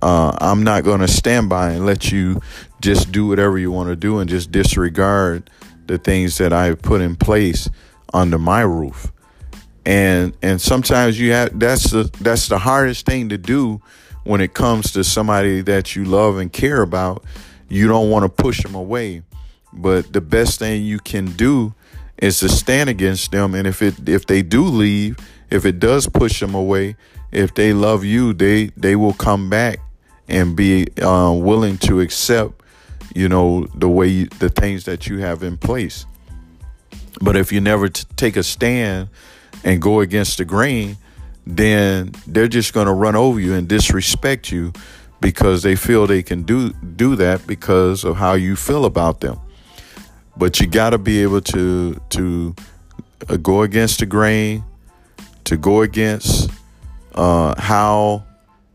uh, 0.02 0.36
I'm 0.40 0.64
not 0.64 0.84
going 0.84 1.02
to 1.02 1.08
stand 1.08 1.50
by 1.50 1.72
and 1.72 1.86
let 1.86 2.12
you 2.12 2.42
just 2.82 3.12
do 3.12 3.28
whatever 3.28 3.58
you 3.58 3.72
want 3.72 3.90
to 3.90 3.96
do 3.96 4.20
and 4.20 4.30
just 4.30 4.52
disregard 4.52 5.50
the 5.86 5.98
things 5.98 6.38
that 6.40 6.52
I 6.52 6.74
put 6.74 7.02
in 7.02 7.16
place 7.16 7.70
under 8.14 8.40
my 8.40 8.62
roof. 8.62 9.12
And 9.86 10.36
and 10.42 10.60
sometimes 10.60 11.20
you 11.20 11.32
have 11.34 11.60
that's 11.60 11.92
the 11.92 12.10
that's 12.22 12.48
the 12.48 12.58
hardest 12.58 13.06
thing 13.06 13.30
to 13.30 13.38
do 13.38 13.82
when 14.24 14.42
it 14.42 14.54
comes 14.54 14.94
to 14.94 15.04
somebody 15.04 15.62
that 15.62 15.96
you 15.96 16.06
love 16.06 16.38
and 16.38 16.52
care 16.52 16.82
about. 16.82 17.24
You 17.70 17.88
don't 17.88 18.10
want 18.10 18.24
to 18.24 18.44
push 18.44 18.64
them 18.64 18.76
away 18.76 19.24
but 19.74 20.14
the 20.14 20.22
best 20.22 20.60
thing 20.60 20.84
you 20.84 21.00
can 21.00 21.26
do 21.26 21.74
is 22.18 22.40
to 22.40 22.50
stand 22.50 22.90
against 22.90 23.32
them. 23.32 23.56
And 23.56 23.68
if 23.68 23.82
it 23.82 24.08
if 24.08 24.26
they 24.26 24.42
do 24.42 24.64
leave, 24.64 25.18
if 25.50 25.66
it 25.66 25.80
does 25.80 26.08
push 26.08 26.40
them 26.40 26.56
away, 26.56 26.96
if 27.32 27.54
they 27.54 27.74
love 27.74 28.04
you, 28.04 28.34
they 28.34 28.68
they 28.78 28.96
will 28.96 29.14
come 29.14 29.50
back 29.50 29.80
and 30.28 30.56
be 30.56 30.88
uh, 31.02 31.34
willing 31.36 31.78
to 31.78 32.00
accept, 32.00 32.62
you 33.14 33.28
know, 33.28 33.66
the 33.76 33.90
way 33.90 34.08
you, 34.08 34.26
the 34.40 34.50
things 34.50 34.86
that 34.86 35.08
you 35.08 35.20
have 35.20 35.44
in 35.44 35.58
place. 35.58 36.06
But 37.22 37.36
if 37.36 37.52
you 37.52 37.60
never 37.60 37.90
t- 37.90 38.06
take 38.16 38.38
a 38.38 38.44
stand 38.44 39.10
and 39.64 39.82
go 39.82 40.00
against 40.00 40.38
the 40.38 40.46
grain, 40.46 40.98
then 41.46 42.14
they're 42.26 42.48
just 42.48 42.74
going 42.74 42.88
to 42.88 42.94
run 42.94 43.16
over 43.16 43.40
you 43.40 43.54
and 43.54 43.68
disrespect 43.68 44.52
you 44.52 44.72
because 45.20 45.64
they 45.64 45.76
feel 45.76 46.08
they 46.08 46.24
can 46.24 46.44
do 46.44 46.74
do 46.74 47.16
that 47.16 47.46
because 47.48 48.04
of 48.04 48.18
how 48.18 48.34
you 48.34 48.56
feel 48.56 48.86
about 48.86 49.20
them 49.22 49.40
but 50.36 50.60
you 50.60 50.68
got 50.68 50.92
to 50.92 50.98
be 50.98 51.22
able 51.22 51.42
to 51.42 52.00
to 52.10 52.56
uh, 53.30 53.38
go 53.38 53.62
against 53.62 54.00
the 54.00 54.06
grain, 54.06 54.64
to 55.46 55.58
go 55.58 55.82
against 55.82 56.50
uh, 57.16 57.60
how 57.60 58.24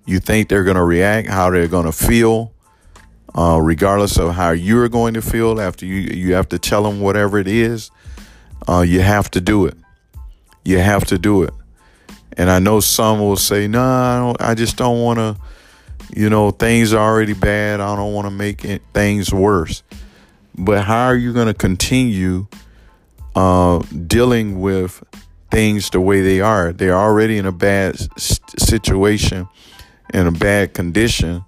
you 0.06 0.20
think 0.20 0.48
they're 0.48 0.64
going 0.64 0.76
to 0.76 0.84
react, 0.84 1.28
how 1.28 1.50
they're 1.50 1.68
going 1.68 1.86
to 1.86 1.92
feel, 1.92 2.52
uh, 3.34 3.58
regardless 3.60 4.18
of 4.18 4.34
how 4.34 4.50
you're 4.50 4.88
going 4.88 5.14
to 5.14 5.22
feel. 5.22 5.60
After 5.60 5.84
you, 5.84 5.96
you 6.16 6.34
have 6.34 6.48
to 6.50 6.58
tell 6.58 6.82
them 6.82 7.00
whatever 7.00 7.38
it 7.38 7.48
is. 7.48 7.90
Uh, 8.66 8.80
you 8.80 9.00
have 9.00 9.30
to 9.30 9.40
do 9.40 9.66
it. 9.66 9.76
You 10.64 10.78
have 10.78 11.04
to 11.06 11.18
do 11.18 11.42
it. 11.42 11.54
And 12.36 12.50
I 12.50 12.58
know 12.58 12.80
some 12.80 13.18
will 13.20 13.36
say, 13.36 13.66
"No, 13.66 13.80
nah, 13.80 14.34
I, 14.38 14.50
I 14.50 14.54
just 14.54 14.76
don't 14.76 15.00
want 15.00 15.18
to." 15.18 15.36
You 16.14 16.30
know, 16.30 16.50
things 16.50 16.94
are 16.94 17.06
already 17.06 17.34
bad. 17.34 17.80
I 17.80 17.94
don't 17.94 18.14
want 18.14 18.26
to 18.26 18.30
make 18.30 18.64
it, 18.64 18.80
things 18.94 19.32
worse. 19.32 19.82
But 20.58 20.84
how 20.84 21.06
are 21.06 21.16
you 21.16 21.32
going 21.32 21.46
to 21.46 21.54
continue 21.54 22.48
uh, 23.36 23.78
dealing 24.06 24.60
with 24.60 25.04
things 25.52 25.88
the 25.90 26.00
way 26.00 26.20
they 26.20 26.40
are? 26.40 26.72
They're 26.72 26.96
already 26.96 27.38
in 27.38 27.46
a 27.46 27.52
bad 27.52 27.96
situation, 28.18 29.48
in 30.12 30.26
a 30.26 30.32
bad 30.32 30.74
condition, 30.74 31.44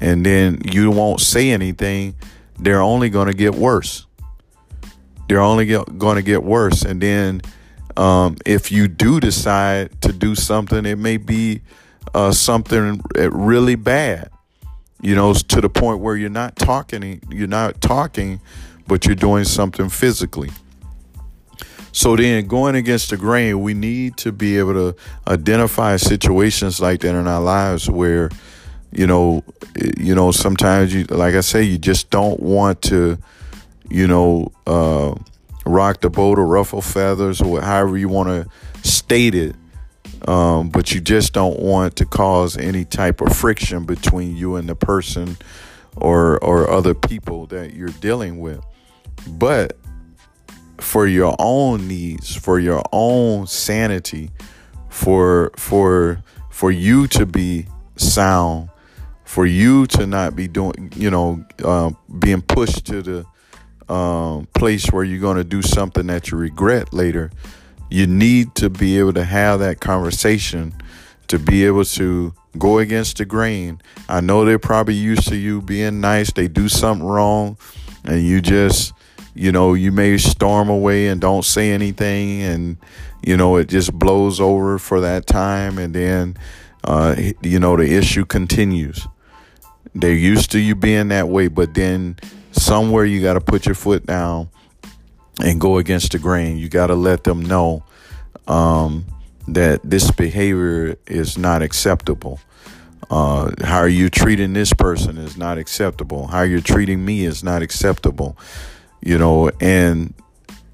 and 0.00 0.24
then 0.24 0.60
you 0.70 0.92
won't 0.92 1.20
say 1.20 1.50
anything. 1.50 2.14
They're 2.58 2.80
only 2.80 3.10
going 3.10 3.26
to 3.26 3.34
get 3.34 3.56
worse. 3.56 4.06
They're 5.28 5.40
only 5.40 5.66
going 5.66 6.16
to 6.16 6.22
get 6.22 6.44
worse. 6.44 6.82
And 6.82 7.00
then 7.00 7.42
um, 7.96 8.36
if 8.46 8.70
you 8.70 8.86
do 8.86 9.18
decide 9.18 10.00
to 10.02 10.12
do 10.12 10.36
something, 10.36 10.86
it 10.86 10.98
may 10.98 11.16
be 11.16 11.62
uh, 12.14 12.30
something 12.30 13.00
really 13.16 13.74
bad 13.74 14.30
you 15.04 15.14
know, 15.14 15.34
to 15.34 15.60
the 15.60 15.68
point 15.68 16.00
where 16.00 16.16
you're 16.16 16.30
not 16.30 16.56
talking, 16.56 17.20
you're 17.28 17.46
not 17.46 17.82
talking, 17.82 18.40
but 18.88 19.04
you're 19.04 19.14
doing 19.14 19.44
something 19.44 19.90
physically. 19.90 20.48
So 21.92 22.16
then, 22.16 22.46
going 22.46 22.74
against 22.74 23.10
the 23.10 23.18
grain, 23.18 23.60
we 23.60 23.74
need 23.74 24.16
to 24.16 24.32
be 24.32 24.58
able 24.58 24.72
to 24.72 24.96
identify 25.28 25.96
situations 25.96 26.80
like 26.80 27.02
that 27.02 27.14
in 27.14 27.28
our 27.28 27.42
lives 27.42 27.88
where, 27.88 28.30
you 28.92 29.06
know, 29.06 29.44
you 29.98 30.14
know, 30.14 30.32
sometimes 30.32 30.94
you, 30.94 31.04
like 31.04 31.34
I 31.34 31.42
say, 31.42 31.62
you 31.62 31.76
just 31.76 32.08
don't 32.08 32.40
want 32.40 32.80
to, 32.82 33.18
you 33.90 34.06
know, 34.06 34.52
uh, 34.66 35.14
rock 35.66 36.00
the 36.00 36.08
boat 36.08 36.38
or 36.38 36.46
ruffle 36.46 36.80
feathers 36.80 37.42
or 37.42 37.60
however 37.60 37.98
you 37.98 38.08
want 38.08 38.28
to 38.30 38.88
state 38.88 39.34
it 39.34 39.54
um, 40.26 40.70
but 40.70 40.92
you 40.92 41.00
just 41.00 41.32
don't 41.32 41.60
want 41.60 41.96
to 41.96 42.06
cause 42.06 42.56
any 42.56 42.84
type 42.84 43.20
of 43.20 43.36
friction 43.36 43.84
between 43.84 44.36
you 44.36 44.56
and 44.56 44.68
the 44.68 44.74
person 44.74 45.36
or 45.96 46.42
or 46.42 46.70
other 46.70 46.94
people 46.94 47.46
that 47.46 47.74
you're 47.74 47.88
dealing 47.88 48.40
with. 48.40 48.64
But 49.28 49.76
for 50.78 51.06
your 51.06 51.34
own 51.38 51.86
needs, 51.88 52.34
for 52.34 52.58
your 52.58 52.82
own 52.92 53.46
sanity, 53.46 54.30
for 54.88 55.52
for 55.56 56.22
for 56.50 56.70
you 56.70 57.06
to 57.08 57.26
be 57.26 57.66
sound, 57.96 58.70
for 59.24 59.46
you 59.46 59.86
to 59.88 60.06
not 60.06 60.36
be 60.36 60.48
doing, 60.48 60.92
you 60.96 61.10
know, 61.10 61.44
uh, 61.62 61.90
being 62.18 62.42
pushed 62.42 62.86
to 62.86 63.02
the 63.02 63.92
um, 63.92 64.46
place 64.54 64.86
where 64.86 65.04
you're 65.04 65.20
going 65.20 65.36
to 65.36 65.44
do 65.44 65.62
something 65.62 66.06
that 66.06 66.30
you 66.30 66.38
regret 66.38 66.94
later. 66.94 67.30
You 67.94 68.08
need 68.08 68.56
to 68.56 68.70
be 68.70 68.98
able 68.98 69.12
to 69.12 69.24
have 69.24 69.60
that 69.60 69.78
conversation 69.78 70.74
to 71.28 71.38
be 71.38 71.64
able 71.64 71.84
to 71.84 72.34
go 72.58 72.78
against 72.78 73.18
the 73.18 73.24
grain. 73.24 73.80
I 74.08 74.20
know 74.20 74.44
they're 74.44 74.58
probably 74.58 74.94
used 74.94 75.28
to 75.28 75.36
you 75.36 75.62
being 75.62 76.00
nice. 76.00 76.32
They 76.32 76.48
do 76.48 76.68
something 76.68 77.06
wrong, 77.06 77.56
and 78.04 78.20
you 78.20 78.40
just, 78.40 78.94
you 79.32 79.52
know, 79.52 79.74
you 79.74 79.92
may 79.92 80.18
storm 80.18 80.68
away 80.68 81.06
and 81.06 81.20
don't 81.20 81.44
say 81.44 81.70
anything, 81.70 82.42
and 82.42 82.78
you 83.24 83.36
know 83.36 83.54
it 83.58 83.68
just 83.68 83.92
blows 83.96 84.40
over 84.40 84.80
for 84.80 85.00
that 85.00 85.28
time, 85.28 85.78
and 85.78 85.94
then, 85.94 86.36
uh, 86.82 87.14
you 87.42 87.60
know, 87.60 87.76
the 87.76 87.94
issue 87.94 88.24
continues. 88.24 89.06
They're 89.94 90.12
used 90.12 90.50
to 90.50 90.58
you 90.58 90.74
being 90.74 91.10
that 91.10 91.28
way, 91.28 91.46
but 91.46 91.74
then 91.74 92.16
somewhere 92.50 93.04
you 93.04 93.22
got 93.22 93.34
to 93.34 93.40
put 93.40 93.66
your 93.66 93.76
foot 93.76 94.04
down 94.04 94.48
and 95.40 95.60
go 95.60 95.78
against 95.78 96.12
the 96.12 96.18
grain. 96.18 96.58
You 96.58 96.68
got 96.68 96.88
to 96.88 96.94
let 96.94 97.24
them 97.24 97.42
know 97.42 97.84
um, 98.46 99.06
that 99.48 99.80
this 99.82 100.10
behavior 100.10 100.96
is 101.06 101.36
not 101.36 101.62
acceptable. 101.62 102.40
Uh, 103.10 103.50
how 103.62 103.84
you 103.84 104.08
treating 104.08 104.54
this 104.54 104.72
person 104.72 105.18
is 105.18 105.36
not 105.36 105.58
acceptable. 105.58 106.26
How 106.26 106.42
you're 106.42 106.60
treating 106.60 107.04
me 107.04 107.24
is 107.24 107.44
not 107.44 107.62
acceptable. 107.62 108.36
You 109.02 109.18
know, 109.18 109.50
and 109.60 110.14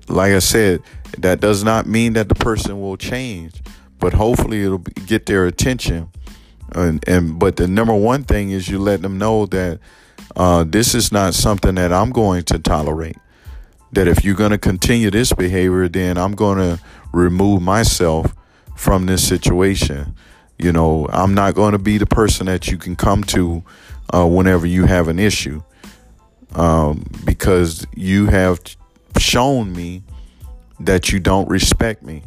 like 0.08 0.32
I 0.32 0.38
said, 0.38 0.82
that 1.18 1.40
does 1.40 1.64
not 1.64 1.86
mean 1.86 2.12
that 2.12 2.28
the 2.28 2.34
person 2.34 2.80
will 2.80 2.96
change, 2.96 3.60
but 3.98 4.12
hopefully 4.12 4.62
it'll 4.62 4.78
get 4.78 5.26
their 5.26 5.46
attention. 5.46 6.10
And, 6.72 7.06
and 7.08 7.38
but 7.38 7.56
the 7.56 7.66
number 7.66 7.94
one 7.94 8.22
thing 8.22 8.50
is 8.50 8.68
you 8.68 8.78
let 8.78 9.02
them 9.02 9.18
know 9.18 9.46
that 9.46 9.80
uh, 10.36 10.64
this 10.64 10.94
is 10.94 11.10
not 11.10 11.34
something 11.34 11.74
that 11.74 11.92
I'm 11.92 12.10
going 12.10 12.44
to 12.44 12.58
tolerate. 12.58 13.16
That 13.92 14.06
if 14.06 14.24
you're 14.24 14.36
going 14.36 14.52
to 14.52 14.58
continue 14.58 15.10
this 15.10 15.32
behavior, 15.32 15.88
then 15.88 16.16
I'm 16.16 16.32
going 16.32 16.58
to 16.58 16.82
remove 17.12 17.60
myself 17.60 18.34
from 18.76 19.06
this 19.06 19.26
situation. 19.26 20.14
You 20.58 20.72
know, 20.72 21.08
I'm 21.10 21.34
not 21.34 21.54
going 21.54 21.72
to 21.72 21.78
be 21.78 21.98
the 21.98 22.06
person 22.06 22.46
that 22.46 22.68
you 22.68 22.78
can 22.78 22.94
come 22.94 23.24
to 23.24 23.64
uh, 24.14 24.26
whenever 24.26 24.66
you 24.66 24.84
have 24.84 25.08
an 25.08 25.18
issue 25.18 25.62
um, 26.54 27.04
because 27.24 27.86
you 27.94 28.26
have 28.26 28.60
shown 29.18 29.72
me 29.72 30.02
that 30.80 31.12
you 31.12 31.20
don't 31.20 31.48
respect 31.48 32.02
me, 32.02 32.22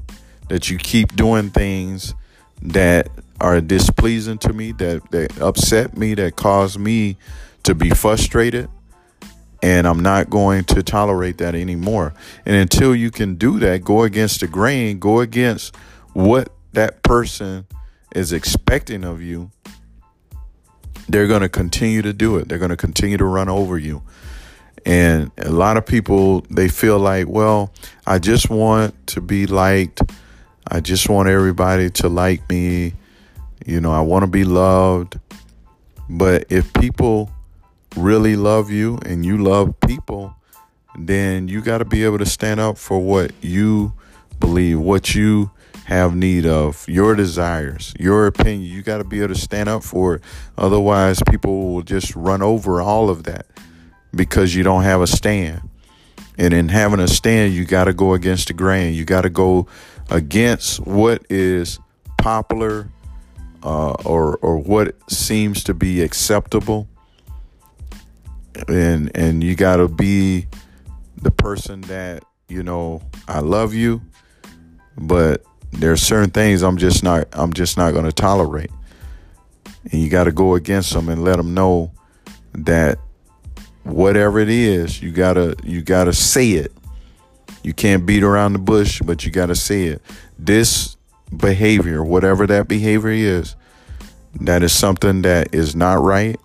that 0.49 0.69
you 0.69 0.77
keep 0.77 1.15
doing 1.15 1.49
things 1.49 2.13
that 2.61 3.09
are 3.41 3.59
displeasing 3.59 4.37
to 4.37 4.53
me, 4.53 4.71
that, 4.73 5.01
that 5.11 5.41
upset 5.41 5.97
me, 5.97 6.13
that 6.13 6.35
cause 6.35 6.77
me 6.77 7.17
to 7.63 7.75
be 7.75 7.89
frustrated. 7.89 8.69
And 9.63 9.87
I'm 9.87 10.01
not 10.01 10.29
going 10.29 10.65
to 10.65 10.83
tolerate 10.83 11.37
that 11.37 11.55
anymore. 11.55 12.13
And 12.45 12.55
until 12.55 12.93
you 12.93 13.09
can 13.09 13.35
do 13.35 13.59
that, 13.59 13.85
go 13.85 14.03
against 14.03 14.41
the 14.41 14.47
grain, 14.47 14.99
go 14.99 15.21
against 15.21 15.73
what 16.11 16.49
that 16.73 17.01
person 17.01 17.65
is 18.13 18.33
expecting 18.33 19.05
of 19.05 19.21
you, 19.21 19.51
they're 21.07 21.27
going 21.27 21.41
to 21.41 21.49
continue 21.49 22.01
to 22.01 22.11
do 22.11 22.35
it. 22.37 22.49
They're 22.49 22.57
going 22.57 22.71
to 22.71 22.77
continue 22.77 23.17
to 23.17 23.25
run 23.25 23.47
over 23.47 23.77
you. 23.77 24.03
And 24.85 25.31
a 25.37 25.49
lot 25.49 25.77
of 25.77 25.85
people, 25.85 26.41
they 26.49 26.67
feel 26.67 26.99
like, 26.99 27.29
well, 27.29 27.71
I 28.05 28.19
just 28.19 28.49
want 28.49 29.07
to 29.07 29.21
be 29.21 29.47
liked. 29.47 30.01
I 30.67 30.81
just 30.81 31.07
want 31.07 31.29
everybody 31.29 31.89
to 31.91 32.09
like 32.09 32.49
me. 32.49 32.95
You 33.65 33.79
know, 33.79 33.93
I 33.93 34.01
want 34.01 34.23
to 34.23 34.27
be 34.27 34.43
loved. 34.43 35.19
But 36.09 36.47
if 36.49 36.73
people 36.73 37.31
really 37.95 38.35
love 38.35 38.69
you 38.69 38.97
and 39.05 39.25
you 39.25 39.37
love 39.37 39.79
people, 39.81 40.35
then 40.97 41.47
you 41.47 41.61
got 41.61 41.79
to 41.79 41.85
be 41.85 42.03
able 42.03 42.19
to 42.19 42.25
stand 42.25 42.59
up 42.59 42.77
for 42.77 42.99
what 42.99 43.31
you 43.41 43.93
believe, 44.39 44.79
what 44.79 45.15
you 45.15 45.51
have 45.85 46.15
need 46.15 46.45
of, 46.45 46.85
your 46.87 47.15
desires, 47.15 47.93
your 47.99 48.27
opinion. 48.27 48.61
You 48.61 48.81
got 48.81 48.99
to 48.99 49.03
be 49.03 49.19
able 49.19 49.33
to 49.33 49.39
stand 49.39 49.69
up 49.69 49.83
for 49.83 50.15
it. 50.15 50.23
Otherwise, 50.57 51.21
people 51.29 51.73
will 51.73 51.81
just 51.81 52.15
run 52.15 52.41
over 52.41 52.81
all 52.81 53.09
of 53.09 53.23
that 53.23 53.45
because 54.15 54.55
you 54.55 54.63
don't 54.63 54.83
have 54.83 55.01
a 55.01 55.07
stand. 55.07 55.69
And 56.37 56.53
in 56.53 56.69
having 56.69 56.99
a 56.99 57.07
stand, 57.07 57.53
you 57.53 57.65
got 57.65 57.85
to 57.85 57.93
go 57.93 58.13
against 58.13 58.47
the 58.47 58.53
grain. 58.53 58.93
You 58.93 59.05
got 59.05 59.21
to 59.21 59.29
go 59.29 59.67
against 60.09 60.79
what 60.79 61.23
is 61.29 61.79
popular 62.17 62.89
uh, 63.63 63.91
or 64.05 64.37
or 64.37 64.57
what 64.57 64.95
seems 65.11 65.63
to 65.65 65.73
be 65.73 66.01
acceptable 66.01 66.87
and 68.67 69.11
and 69.15 69.43
you 69.43 69.55
got 69.55 69.77
to 69.77 69.87
be 69.87 70.47
the 71.17 71.31
person 71.31 71.81
that 71.81 72.23
you 72.47 72.63
know 72.63 73.01
I 73.27 73.39
love 73.39 73.73
you 73.73 74.01
but 74.97 75.43
there 75.71 75.91
are 75.91 75.97
certain 75.97 76.29
things 76.29 76.61
I'm 76.61 76.77
just 76.77 77.03
not 77.03 77.27
I'm 77.33 77.53
just 77.53 77.77
not 77.77 77.91
going 77.91 78.05
to 78.05 78.11
tolerate. 78.11 78.71
And 79.91 80.01
you 80.01 80.09
got 80.09 80.25
to 80.25 80.31
go 80.31 80.55
against 80.55 80.93
them 80.93 81.09
and 81.09 81.23
let 81.23 81.37
them 81.37 81.53
know 81.53 81.91
that 82.53 82.99
whatever 83.83 84.39
it 84.39 84.49
is 84.49 85.01
you 85.01 85.11
got 85.11 85.33
to 85.33 85.55
you 85.63 85.81
got 85.81 86.05
to 86.05 86.13
say 86.13 86.51
it. 86.51 86.71
You 87.63 87.73
can't 87.73 88.05
beat 88.05 88.23
around 88.23 88.53
the 88.53 88.59
bush 88.59 89.01
but 89.03 89.25
you 89.25 89.31
got 89.31 89.47
to 89.47 89.55
say 89.55 89.85
it. 89.85 90.01
This 90.37 90.95
behavior 91.35 92.03
whatever 92.03 92.45
that 92.45 92.67
behavior 92.67 93.09
is 93.09 93.55
that 94.41 94.61
is 94.61 94.71
something 94.71 95.23
that 95.23 95.53
is 95.53 95.75
not 95.75 95.99
right 95.99 96.39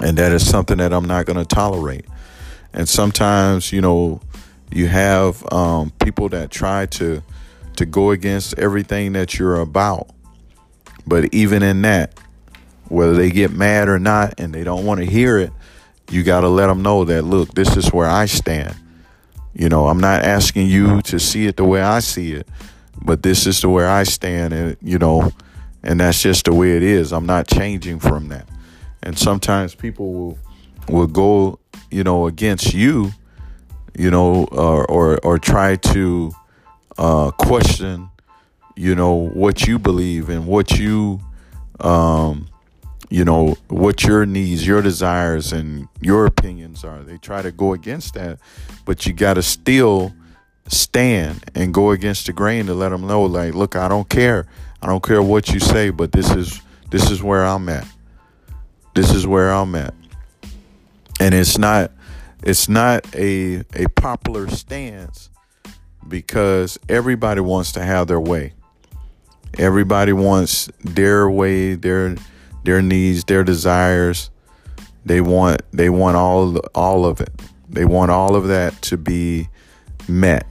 and 0.00 0.16
that 0.18 0.32
is 0.32 0.48
something 0.48 0.78
that 0.78 0.92
I'm 0.92 1.04
not 1.04 1.26
going 1.26 1.38
to 1.38 1.44
tolerate. 1.44 2.06
And 2.72 2.88
sometimes, 2.88 3.72
you 3.72 3.80
know, 3.80 4.20
you 4.72 4.88
have 4.88 5.44
um, 5.52 5.92
people 6.00 6.28
that 6.30 6.50
try 6.50 6.86
to 6.86 7.22
to 7.76 7.86
go 7.86 8.10
against 8.12 8.56
everything 8.58 9.12
that 9.14 9.36
you're 9.36 9.60
about. 9.60 10.08
But 11.06 11.34
even 11.34 11.62
in 11.62 11.82
that, 11.82 12.18
whether 12.88 13.14
they 13.14 13.30
get 13.30 13.50
mad 13.50 13.88
or 13.88 13.98
not, 13.98 14.38
and 14.38 14.54
they 14.54 14.62
don't 14.62 14.84
want 14.84 15.00
to 15.00 15.06
hear 15.06 15.38
it, 15.38 15.52
you 16.08 16.22
got 16.22 16.42
to 16.42 16.48
let 16.48 16.68
them 16.68 16.82
know 16.82 17.04
that 17.04 17.22
look, 17.22 17.54
this 17.54 17.76
is 17.76 17.92
where 17.92 18.08
I 18.08 18.26
stand. 18.26 18.76
You 19.54 19.68
know, 19.68 19.88
I'm 19.88 20.00
not 20.00 20.22
asking 20.22 20.68
you 20.68 21.02
to 21.02 21.18
see 21.18 21.46
it 21.46 21.56
the 21.56 21.64
way 21.64 21.80
I 21.80 22.00
see 22.00 22.32
it, 22.32 22.48
but 23.00 23.22
this 23.22 23.46
is 23.46 23.60
the 23.60 23.68
way 23.68 23.84
I 23.84 24.02
stand, 24.02 24.52
and 24.52 24.76
you 24.82 24.98
know, 24.98 25.30
and 25.82 26.00
that's 26.00 26.20
just 26.20 26.46
the 26.46 26.54
way 26.54 26.76
it 26.76 26.82
is. 26.82 27.12
I'm 27.12 27.26
not 27.26 27.46
changing 27.46 28.00
from 28.00 28.28
that 28.28 28.48
and 29.04 29.18
sometimes 29.18 29.74
people 29.74 30.12
will 30.12 30.38
will 30.88 31.06
go 31.06 31.58
you 31.90 32.02
know 32.02 32.26
against 32.26 32.74
you 32.74 33.12
you 33.96 34.10
know 34.10 34.44
or 34.46 34.84
or, 34.90 35.18
or 35.24 35.38
try 35.38 35.76
to 35.76 36.32
uh, 36.98 37.30
question 37.32 38.08
you 38.76 38.94
know 38.94 39.14
what 39.14 39.66
you 39.66 39.78
believe 39.78 40.28
and 40.28 40.46
what 40.46 40.78
you 40.78 41.20
um, 41.80 42.48
you 43.10 43.24
know 43.24 43.56
what 43.68 44.02
your 44.02 44.26
needs 44.26 44.66
your 44.66 44.82
desires 44.82 45.52
and 45.52 45.88
your 46.00 46.26
opinions 46.26 46.84
are. 46.84 47.02
They 47.02 47.18
try 47.18 47.42
to 47.42 47.52
go 47.52 47.72
against 47.72 48.14
that 48.14 48.38
but 48.84 49.06
you 49.06 49.12
got 49.12 49.34
to 49.34 49.42
still 49.42 50.12
stand 50.68 51.44
and 51.54 51.74
go 51.74 51.90
against 51.90 52.26
the 52.26 52.32
grain 52.32 52.66
to 52.66 52.74
let 52.74 52.88
them 52.88 53.06
know 53.06 53.22
like 53.24 53.54
look 53.54 53.76
i 53.76 53.86
don't 53.86 54.08
care. 54.08 54.46
I 54.80 54.86
don't 54.86 55.02
care 55.02 55.22
what 55.22 55.50
you 55.50 55.60
say 55.60 55.90
but 55.90 56.12
this 56.12 56.30
is 56.30 56.60
this 56.90 57.10
is 57.10 57.22
where 57.22 57.44
i'm 57.44 57.68
at 57.68 57.86
this 58.94 59.10
is 59.10 59.26
where 59.26 59.52
I'm 59.52 59.74
at. 59.74 59.94
And 61.20 61.34
it's 61.34 61.58
not 61.58 61.92
it's 62.42 62.68
not 62.68 63.14
a 63.14 63.64
a 63.74 63.88
popular 63.96 64.48
stance 64.48 65.30
because 66.06 66.78
everybody 66.88 67.40
wants 67.40 67.72
to 67.72 67.82
have 67.82 68.06
their 68.06 68.20
way. 68.20 68.52
Everybody 69.58 70.12
wants 70.12 70.68
their 70.80 71.28
way, 71.30 71.74
their 71.74 72.16
their 72.64 72.82
needs, 72.82 73.24
their 73.24 73.44
desires. 73.44 74.30
They 75.04 75.20
want 75.20 75.62
they 75.72 75.90
want 75.90 76.16
all 76.16 76.58
all 76.74 77.06
of 77.06 77.20
it. 77.20 77.32
They 77.68 77.84
want 77.84 78.10
all 78.10 78.36
of 78.36 78.48
that 78.48 78.80
to 78.82 78.96
be 78.96 79.48
met 80.08 80.46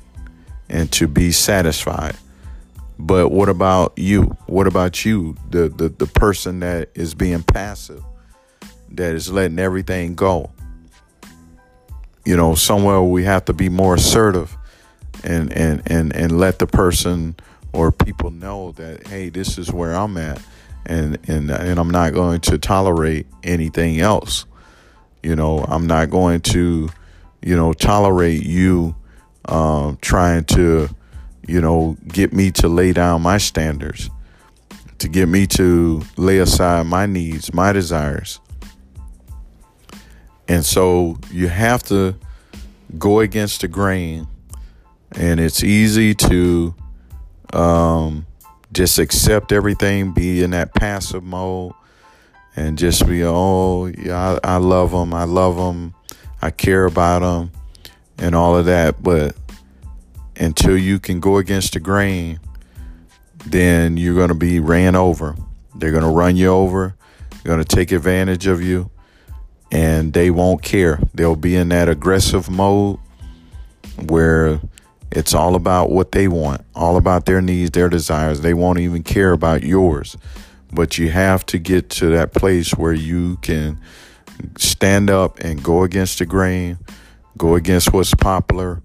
and 0.70 0.92
to 0.94 1.08
be 1.08 1.32
satisfied. 1.32 2.16
But 3.00 3.30
what 3.30 3.50
about 3.50 3.94
you? 3.98 4.38
What 4.48 4.68
about 4.68 5.06
you, 5.06 5.36
the 5.50 5.70
the, 5.70 5.90
the 5.90 6.08
person 6.08 6.60
that 6.62 6.90
is 6.96 7.14
being 7.14 7.44
passive? 7.44 8.04
That 8.94 9.16
is 9.16 9.32
letting 9.32 9.60
everything 9.60 10.16
go. 10.16 10.52
You 12.26 12.38
know, 12.38 12.56
somewhere 12.56 13.02
we 13.02 13.24
have 13.26 13.46
to 13.46 13.54
be 13.54 13.70
more 13.70 13.96
assertive 13.96 14.56
and 15.24 15.52
and 15.54 15.82
and 15.88 16.16
and 16.16 16.38
let 16.40 16.60
the 16.60 16.68
person 16.68 17.36
or 17.74 17.92
people 17.92 18.32
know 18.32 18.72
that 18.74 19.08
hey, 19.08 19.30
this 19.30 19.58
is 19.58 19.72
where 19.72 19.94
I'm 19.94 20.18
at 20.18 20.42
and 20.86 21.18
and 21.28 21.52
and 21.52 21.80
I'm 21.80 21.90
not 21.90 22.14
going 22.14 22.42
to 22.42 22.58
tolerate 22.58 23.28
anything 23.44 24.00
else. 24.00 24.46
You 25.22 25.36
know, 25.36 25.60
I'm 25.60 25.88
not 25.88 26.10
going 26.10 26.42
to, 26.42 26.90
you 27.42 27.56
know, 27.56 27.74
tolerate 27.74 28.44
you 28.44 28.96
um, 29.46 29.98
trying 30.02 30.46
to 30.46 30.90
you 31.48 31.62
know, 31.62 31.98
get 32.08 32.34
me 32.34 32.52
to 32.52 32.68
lay 32.68 32.94
down 32.94 33.22
my 33.22 33.38
standards, 33.38 34.10
to 35.00 35.10
get 35.10 35.28
me 35.28 35.46
to 35.48 36.04
lay 36.18 36.40
aside 36.40 36.86
my 36.86 37.06
needs, 37.06 37.54
my 37.54 37.74
desires. 37.74 38.40
And 40.48 40.66
so 40.66 41.18
you 41.32 41.48
have 41.48 41.84
to 41.84 42.16
go 42.98 43.20
against 43.20 43.62
the 43.62 43.68
grain. 43.68 44.28
And 45.16 45.40
it's 45.40 45.64
easy 45.64 46.14
to 46.16 46.76
um, 47.54 48.26
just 48.72 49.00
accept 49.00 49.52
everything, 49.52 50.12
be 50.12 50.44
in 50.44 50.52
that 50.52 50.74
passive 50.74 51.24
mode, 51.24 51.74
and 52.56 52.78
just 52.78 53.08
be, 53.08 53.24
oh, 53.24 53.86
yeah, 53.86 54.40
I, 54.44 54.56
I 54.56 54.58
love 54.58 54.92
them. 54.92 55.14
I 55.14 55.24
love 55.24 55.56
them. 55.56 55.94
I 56.42 56.52
care 56.52 56.86
about 56.86 57.20
them 57.20 57.52
and 58.18 58.36
all 58.36 58.58
of 58.58 58.66
that. 58.66 59.02
But 59.02 59.36
until 60.36 60.78
you 60.78 61.00
can 61.00 61.20
go 61.20 61.38
against 61.38 61.74
the 61.74 61.80
grain, 61.80 62.40
then 63.46 63.98
you're 63.98 64.16
going 64.16 64.30
to 64.30 64.36
be 64.36 64.60
ran 64.60 64.96
over. 64.96 65.36
They're 65.76 65.92
going 65.92 66.04
to 66.04 66.10
run 66.10 66.36
you 66.36 66.48
over, 66.48 66.96
they're 67.32 67.56
going 67.56 67.64
to 67.64 67.76
take 67.76 67.92
advantage 67.92 68.48
of 68.48 68.62
you, 68.62 68.90
and 69.74 70.14
they 70.14 70.30
won't 70.30 70.62
care. 70.62 71.00
They'll 71.16 71.36
be 71.36 71.56
in 71.56 71.70
that 71.70 71.90
aggressive 71.90 72.48
mode 72.48 73.00
where 74.06 74.62
it's 75.12 75.34
all 75.34 75.56
about 75.56 75.90
what 75.90 76.12
they 76.12 76.28
want, 76.28 76.62
all 76.76 76.96
about 76.96 77.26
their 77.26 77.42
needs, 77.42 77.72
their 77.72 77.90
desires. 77.90 78.42
They 78.42 78.54
won't 78.54 78.78
even 78.78 79.02
care 79.02 79.32
about 79.32 79.64
yours. 79.64 80.16
But 80.72 81.00
you 81.00 81.10
have 81.10 81.44
to 81.48 81.58
get 81.58 81.90
to 81.92 82.10
that 82.10 82.34
place 82.34 82.72
where 82.72 82.94
you 82.94 83.38
can 83.38 83.80
stand 84.60 85.10
up 85.10 85.40
and 85.40 85.64
go 85.64 85.82
against 85.82 86.20
the 86.20 86.28
grain, 86.28 86.78
go 87.36 87.56
against 87.56 87.94
what's 87.94 88.14
popular. 88.14 88.80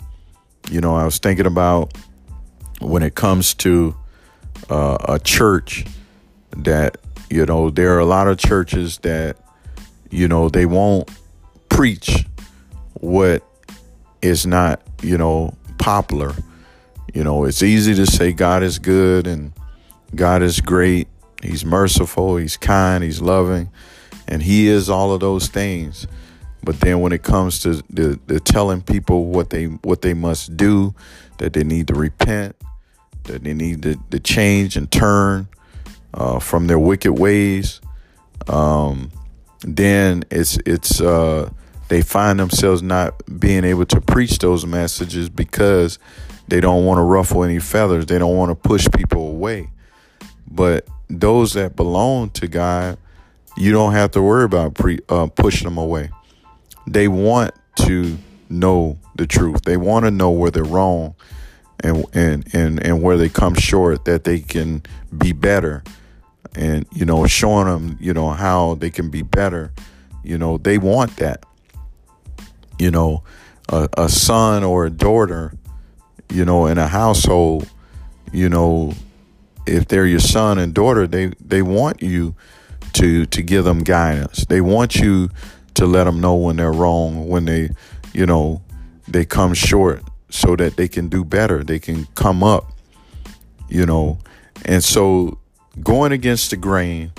You 0.71 0.81
know, 0.81 0.97
I 0.97 1.05
was 1.05 1.19
thinking 1.19 1.47
about 1.47 1.93
when 2.81 3.03
it 3.03 3.15
comes 3.15 3.53
to 3.55 3.95
uh, 4.71 4.97
a 5.07 5.19
church 5.19 5.85
that, 6.57 6.97
you 7.29 7.45
know, 7.45 7.69
there 7.69 7.95
are 7.95 7.99
a 7.99 8.07
lot 8.07 8.27
of 8.27 8.39
churches 8.39 8.99
that, 8.99 9.37
you 10.11 10.29
know, 10.29 10.49
they 10.49 10.67
won't 10.67 11.11
preach 11.69 12.25
what 12.95 13.43
is 14.23 14.47
not, 14.47 14.81
you 15.03 15.19
know, 15.19 15.55
popular. 15.79 16.35
You 17.15 17.25
know, 17.25 17.45
it's 17.45 17.63
easy 17.63 17.95
to 17.95 18.07
say 18.07 18.33
God 18.33 18.63
is 18.63 18.79
good 18.79 19.27
and 19.27 19.53
God 20.15 20.43
is 20.43 20.61
great. 20.61 21.09
He's 21.43 21.65
merciful, 21.65 22.37
He's 22.37 22.57
kind, 22.57 23.05
He's 23.05 23.21
loving, 23.21 23.71
and 24.27 24.43
He 24.43 24.69
is 24.69 24.91
all 24.91 25.13
of 25.13 25.21
those 25.21 25.49
things. 25.49 26.07
But 26.65 26.81
then 26.81 27.01
when 27.01 27.13
it 27.13 27.23
comes 27.23 27.61
to 27.61 27.83
the, 27.89 28.19
the 28.27 28.41
telling 28.41 28.83
people 28.83 29.27
what 29.27 29.51
they 29.51 29.67
what 29.67 30.03
they 30.03 30.15
must 30.15 30.57
do, 30.57 30.95
that 31.39 31.53
they 31.53 31.63
need 31.63 31.87
to 31.89 31.95
repent, 31.95 32.57
that 33.25 33.45
they 33.45 33.55
need 33.55 33.83
to, 33.83 33.97
to 34.11 34.19
change 34.19 34.77
and 34.77 34.91
turn 34.91 35.49
uh, 36.13 36.41
from 36.41 36.67
their 36.67 36.79
wicked 36.79 37.13
ways, 37.13 37.81
um, 38.49 39.11
then 39.61 40.25
it's 40.31 40.59
it's 40.67 41.01
uh, 41.01 41.51
they 41.89 42.03
find 42.03 42.39
themselves 42.39 42.83
not 42.83 43.15
being 43.41 43.65
able 43.65 43.87
to 43.87 44.01
preach 44.01 44.39
those 44.39 44.67
messages 44.67 45.29
because 45.29 45.99
they 46.49 46.61
don't 46.61 46.85
want 46.85 46.99
to 46.99 47.03
ruffle 47.03 47.45
any 47.45 47.59
feathers. 47.59 48.07
They 48.07 48.19
don't 48.19 48.37
want 48.37 48.51
to 48.51 48.55
push 48.55 48.87
people 48.95 49.29
away. 49.29 49.71
But 50.51 50.87
those 51.09 51.55
that 51.55 51.77
belong 51.77 52.31
to 52.31 52.49
God, 52.49 52.99
you 53.57 53.73
don't 53.73 53.93
have 53.93 54.13
to 54.13 54.23
worry 54.23 54.45
about 54.45 54.75
pre, 54.75 54.99
uh, 55.09 55.27
pushing 55.27 55.65
them 55.67 55.79
away. 55.79 56.11
They 56.87 57.09
want 57.09 57.53
to 57.81 58.17
know 58.49 58.99
the 59.15 59.27
truth. 59.27 59.63
They 59.63 59.77
want 59.77 60.05
to 60.05 60.11
know 60.11 60.31
where 60.31 60.51
they're 60.51 60.65
wrong 60.65 61.15
and 61.81 62.05
and 62.13 62.55
and 62.55 62.85
and 62.85 63.03
where 63.03 63.17
they 63.17 63.29
come 63.29 63.55
short 63.55 64.05
that 64.05 64.25
they 64.25 64.41
can 64.41 64.83
be 65.17 65.33
better 65.33 65.83
and 66.55 66.87
you 66.93 67.05
know 67.05 67.27
showing 67.27 67.67
them 67.67 67.97
you 68.01 68.13
know 68.13 68.31
how 68.31 68.75
they 68.75 68.91
can 68.91 69.11
be 69.11 69.23
better 69.23 69.73
you 70.25 70.39
know 70.39 70.59
they 70.59 70.79
want 70.79 71.17
that 71.17 71.45
you 72.79 72.91
know, 72.91 73.23
a, 73.69 73.89
a 73.97 74.09
son 74.09 74.65
or 74.65 74.87
a 74.87 74.91
daughter, 74.91 75.53
you 76.31 76.45
know, 76.45 76.67
in 76.67 76.79
a 76.79 76.89
household, 76.89 77.69
you 78.33 78.49
know, 78.49 78.95
if 79.67 79.89
they're 79.89 80.07
your 80.07 80.21
son 80.21 80.59
and 80.59 80.73
daughter, 80.73 81.07
they 81.07 81.33
they 81.41 81.61
want 81.61 82.03
you 82.03 82.35
to 82.95 83.27
to 83.27 83.43
give 83.43 83.65
them 83.65 83.81
guidance. 83.81 84.47
They 84.47 84.61
want 84.61 84.97
you 84.97 85.29
to 85.75 85.87
let 85.87 86.05
them 86.05 86.21
know 86.21 86.35
when 86.35 86.57
they're 86.57 86.73
wrong, 86.73 87.29
when 87.29 87.45
they, 87.45 87.71
you 88.15 88.25
know, 88.25 88.63
they 89.07 89.25
come 89.25 89.55
short, 89.55 90.03
so 90.31 90.57
that 90.57 90.77
they 90.77 90.89
can 90.89 91.09
do 91.09 91.25
better. 91.25 91.63
They 91.63 91.79
can 91.79 92.07
come 92.15 92.43
up, 92.43 92.73
you 93.69 93.85
know, 93.85 94.19
and 94.65 94.83
so 94.83 95.39
going 95.83 96.13
against 96.13 96.51
the 96.51 96.57
grain, 96.57 97.13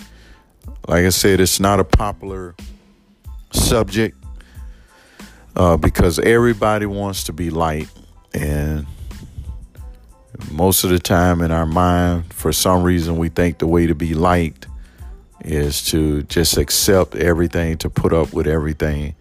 like 0.88 1.06
I 1.06 1.10
said, 1.10 1.39
it's 1.39 1.60
not 1.60 1.80
a 1.80 1.84
popular 1.84 2.56
subject 3.52 4.17
uh, 5.56 5.78
because 5.78 6.19
everybody 6.19 6.86
wants 6.86 7.24
to 7.26 7.34
be 7.34 7.50
light 7.50 7.89
and 8.34 8.86
most 10.52 10.84
of 10.84 10.89
the 10.89 11.00
time 11.00 11.41
in 11.41 11.52
our 11.52 11.65
mind 11.65 12.32
for 12.34 12.54
some 12.54 12.84
reason 12.84 13.17
we 13.17 13.30
think 13.30 13.58
the 13.58 13.67
way 13.67 13.88
to 13.88 13.95
be 13.95 14.13
liked 14.13 14.67
is 15.43 15.84
to 15.86 16.24
just 16.24 16.58
accept 16.58 17.15
everything 17.15 17.78
to 17.78 17.89
put 17.89 18.13
up 18.13 18.34
with 18.34 18.48
everything. 18.48 19.15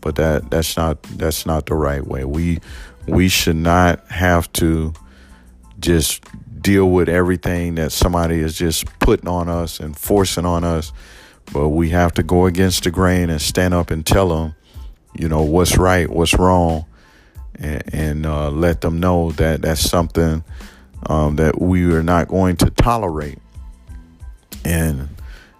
But 0.00 0.16
that 0.16 0.50
that's 0.50 0.76
not 0.76 1.02
that's 1.02 1.46
not 1.46 1.66
the 1.66 1.74
right 1.74 2.06
way. 2.06 2.24
We 2.24 2.60
we 3.06 3.28
should 3.28 3.56
not 3.56 4.06
have 4.08 4.52
to 4.54 4.92
just 5.80 6.24
deal 6.68 6.90
with 6.90 7.08
everything 7.08 7.76
that 7.76 7.92
somebody 7.92 8.40
is 8.40 8.58
just 8.58 8.86
putting 8.98 9.28
on 9.28 9.48
us 9.48 9.80
and 9.80 9.96
forcing 9.96 10.44
on 10.44 10.64
us 10.64 10.92
but 11.52 11.68
we 11.70 11.90
have 11.90 12.12
to 12.12 12.22
go 12.22 12.46
against 12.46 12.84
the 12.84 12.90
grain 12.90 13.30
and 13.30 13.40
stand 13.40 13.72
up 13.72 13.90
and 13.90 14.04
tell 14.04 14.28
them 14.28 14.54
you 15.18 15.28
know 15.28 15.42
what's 15.42 15.76
right, 15.76 16.08
what's 16.08 16.34
wrong, 16.34 16.86
and, 17.56 17.94
and 17.94 18.26
uh, 18.26 18.50
let 18.50 18.80
them 18.80 19.00
know 19.00 19.32
that 19.32 19.62
that's 19.62 19.80
something 19.80 20.44
um, 21.06 21.36
that 21.36 21.60
we 21.60 21.92
are 21.92 22.02
not 22.02 22.28
going 22.28 22.56
to 22.56 22.70
tolerate. 22.70 23.38
And 24.64 25.08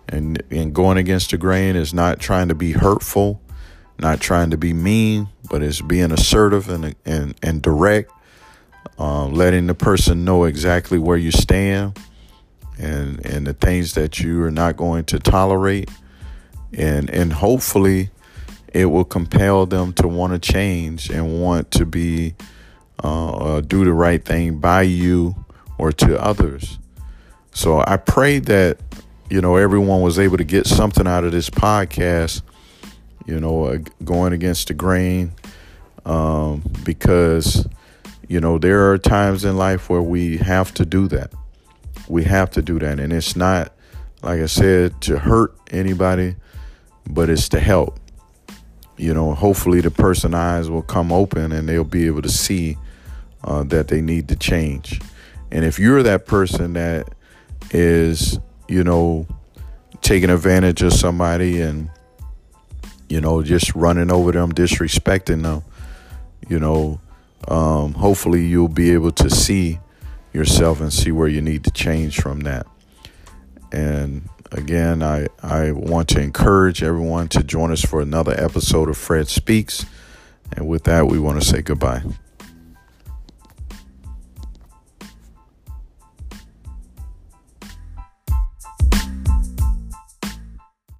and 0.09 0.43
and 0.51 0.75
going 0.75 0.97
against 0.97 1.31
the 1.33 1.39
grain 1.39 1.77
is 1.77 1.93
not 1.93 2.21
trying 2.21 2.49
to 2.49 2.55
be 2.55 2.73
hurtful, 2.73 3.41
not 3.99 4.21
trying 4.21 4.51
to 4.51 4.57
be 4.57 4.73
mean, 4.73 5.29
but 5.51 5.63
it's 5.63 5.81
being 5.81 6.13
assertive 6.13 6.69
and 6.69 6.95
and 7.05 7.35
and 7.43 7.61
direct, 7.61 8.13
uh, 8.99 9.27
letting 9.27 9.67
the 9.67 9.75
person 9.75 10.25
know 10.25 10.45
exactly 10.45 10.99
where 10.99 11.17
you 11.17 11.31
stand 11.31 11.99
and 12.79 13.25
and 13.27 13.47
the 13.47 13.55
things 13.55 13.95
that 13.95 14.21
you 14.21 14.43
are 14.43 14.51
not 14.51 14.77
going 14.77 15.05
to 15.05 15.19
tolerate 15.19 15.91
and 16.73 17.11
and 17.11 17.33
hopefully 17.33 18.11
it 18.73 18.87
will 18.87 19.05
compel 19.05 19.67
them 19.67 19.93
to 19.95 20.07
want 20.07 20.33
to 20.33 20.53
change 20.53 21.11
and 21.11 21.43
want 21.43 21.71
to 21.71 21.87
be 21.87 22.35
uh, 23.03 23.31
uh, 23.31 23.61
do 23.61 23.85
the 23.85 23.93
right 23.93 24.25
thing 24.25 24.59
by 24.59 24.83
you 24.83 25.35
or 25.79 25.93
to 25.93 26.21
others. 26.21 26.79
So 27.53 27.83
I 27.87 27.97
pray 27.97 28.41
that 28.41 28.79
you 29.31 29.41
know 29.41 29.57
everyone 29.57 30.03
was 30.03 30.19
able 30.19 30.37
to 30.37 30.45
get 30.45 30.67
something 30.67 31.07
out 31.07 31.25
of 31.25 31.33
this 31.33 31.51
podcast. 31.51 32.43
You 33.27 33.41
know, 33.41 33.65
uh, 33.65 33.79
going 34.05 34.33
against 34.33 34.69
the 34.69 34.75
grain, 34.75 35.33
um, 36.07 36.63
because 36.85 37.67
you 38.29 38.41
know 38.41 38.59
there 38.59 38.91
are 38.91 38.99
times 38.99 39.45
in 39.45 39.57
life 39.57 39.89
where 39.89 40.03
we 40.03 40.37
have 40.39 40.73
to 40.75 40.85
do 40.85 41.09
that. 41.09 41.33
We 42.09 42.25
have 42.25 42.51
to 42.53 42.63
do 42.63 42.79
that, 42.79 43.01
and 43.01 43.13
it's 43.13 43.37
not 43.37 43.73
like 44.23 44.41
I 44.41 44.47
said 44.47 45.01
to 45.03 45.19
hurt 45.19 45.55
anybody, 45.71 46.37
but 47.07 47.31
it's 47.31 47.49
to 47.51 47.61
help 47.61 47.99
you 48.99 49.15
know, 49.15 49.33
hopefully 49.33 49.81
the 49.81 49.91
person 49.91 50.35
eyes 50.35 50.69
will 50.69 50.83
come 50.83 51.13
open 51.13 51.53
and 51.53 51.69
they'll 51.69 51.85
be 51.85 52.07
able 52.07 52.23
to 52.23 52.29
see 52.29 52.77
uh, 53.45 53.63
that 53.65 53.89
they 53.89 54.01
need 54.01 54.29
to 54.29 54.37
change. 54.37 55.01
And 55.51 55.65
if 55.65 55.79
you're 55.79 56.03
that 56.03 56.27
person 56.27 56.73
that 56.75 57.09
is, 57.71 58.39
you 58.69 58.83
know, 58.83 59.27
taking 60.03 60.31
advantage 60.31 60.83
of 60.83 60.93
somebody 60.93 61.61
and, 61.61 61.89
you 63.09 63.21
know, 63.21 63.43
just 63.43 63.75
running 63.75 64.11
over 64.11 64.33
them, 64.33 64.53
disrespecting 64.53 65.43
them, 65.43 65.63
you 66.49 66.59
know, 66.59 67.01
um, 67.47 67.95
hopefully 67.95 68.45
you'll 68.45 68.69
be 68.69 68.91
able 68.91 69.13
to 69.13 69.31
see 69.31 69.81
yourself 70.33 70.81
and 70.81 70.93
see 70.93 71.13
where 71.13 71.29
you 71.29 71.41
need 71.41 71.65
to 71.65 71.71
change 71.71 72.21
from 72.21 72.41
that. 72.41 72.67
And 73.73 74.29
again, 74.53 75.03
I, 75.03 75.29
I 75.43 75.73
want 75.73 76.09
to 76.11 76.21
encourage 76.21 76.83
everyone 76.83 77.29
to 77.29 77.43
join 77.43 77.71
us 77.73 77.85
for 77.85 78.01
another 78.01 78.35
episode 78.39 78.89
of 78.89 78.97
Fred 78.97 79.29
Speaks. 79.29 79.87
And 80.57 80.67
with 80.67 80.85
that, 80.85 81.07
we 81.07 81.19
want 81.19 81.41
to 81.41 81.47
say 81.47 81.63
goodbye. 81.63 82.03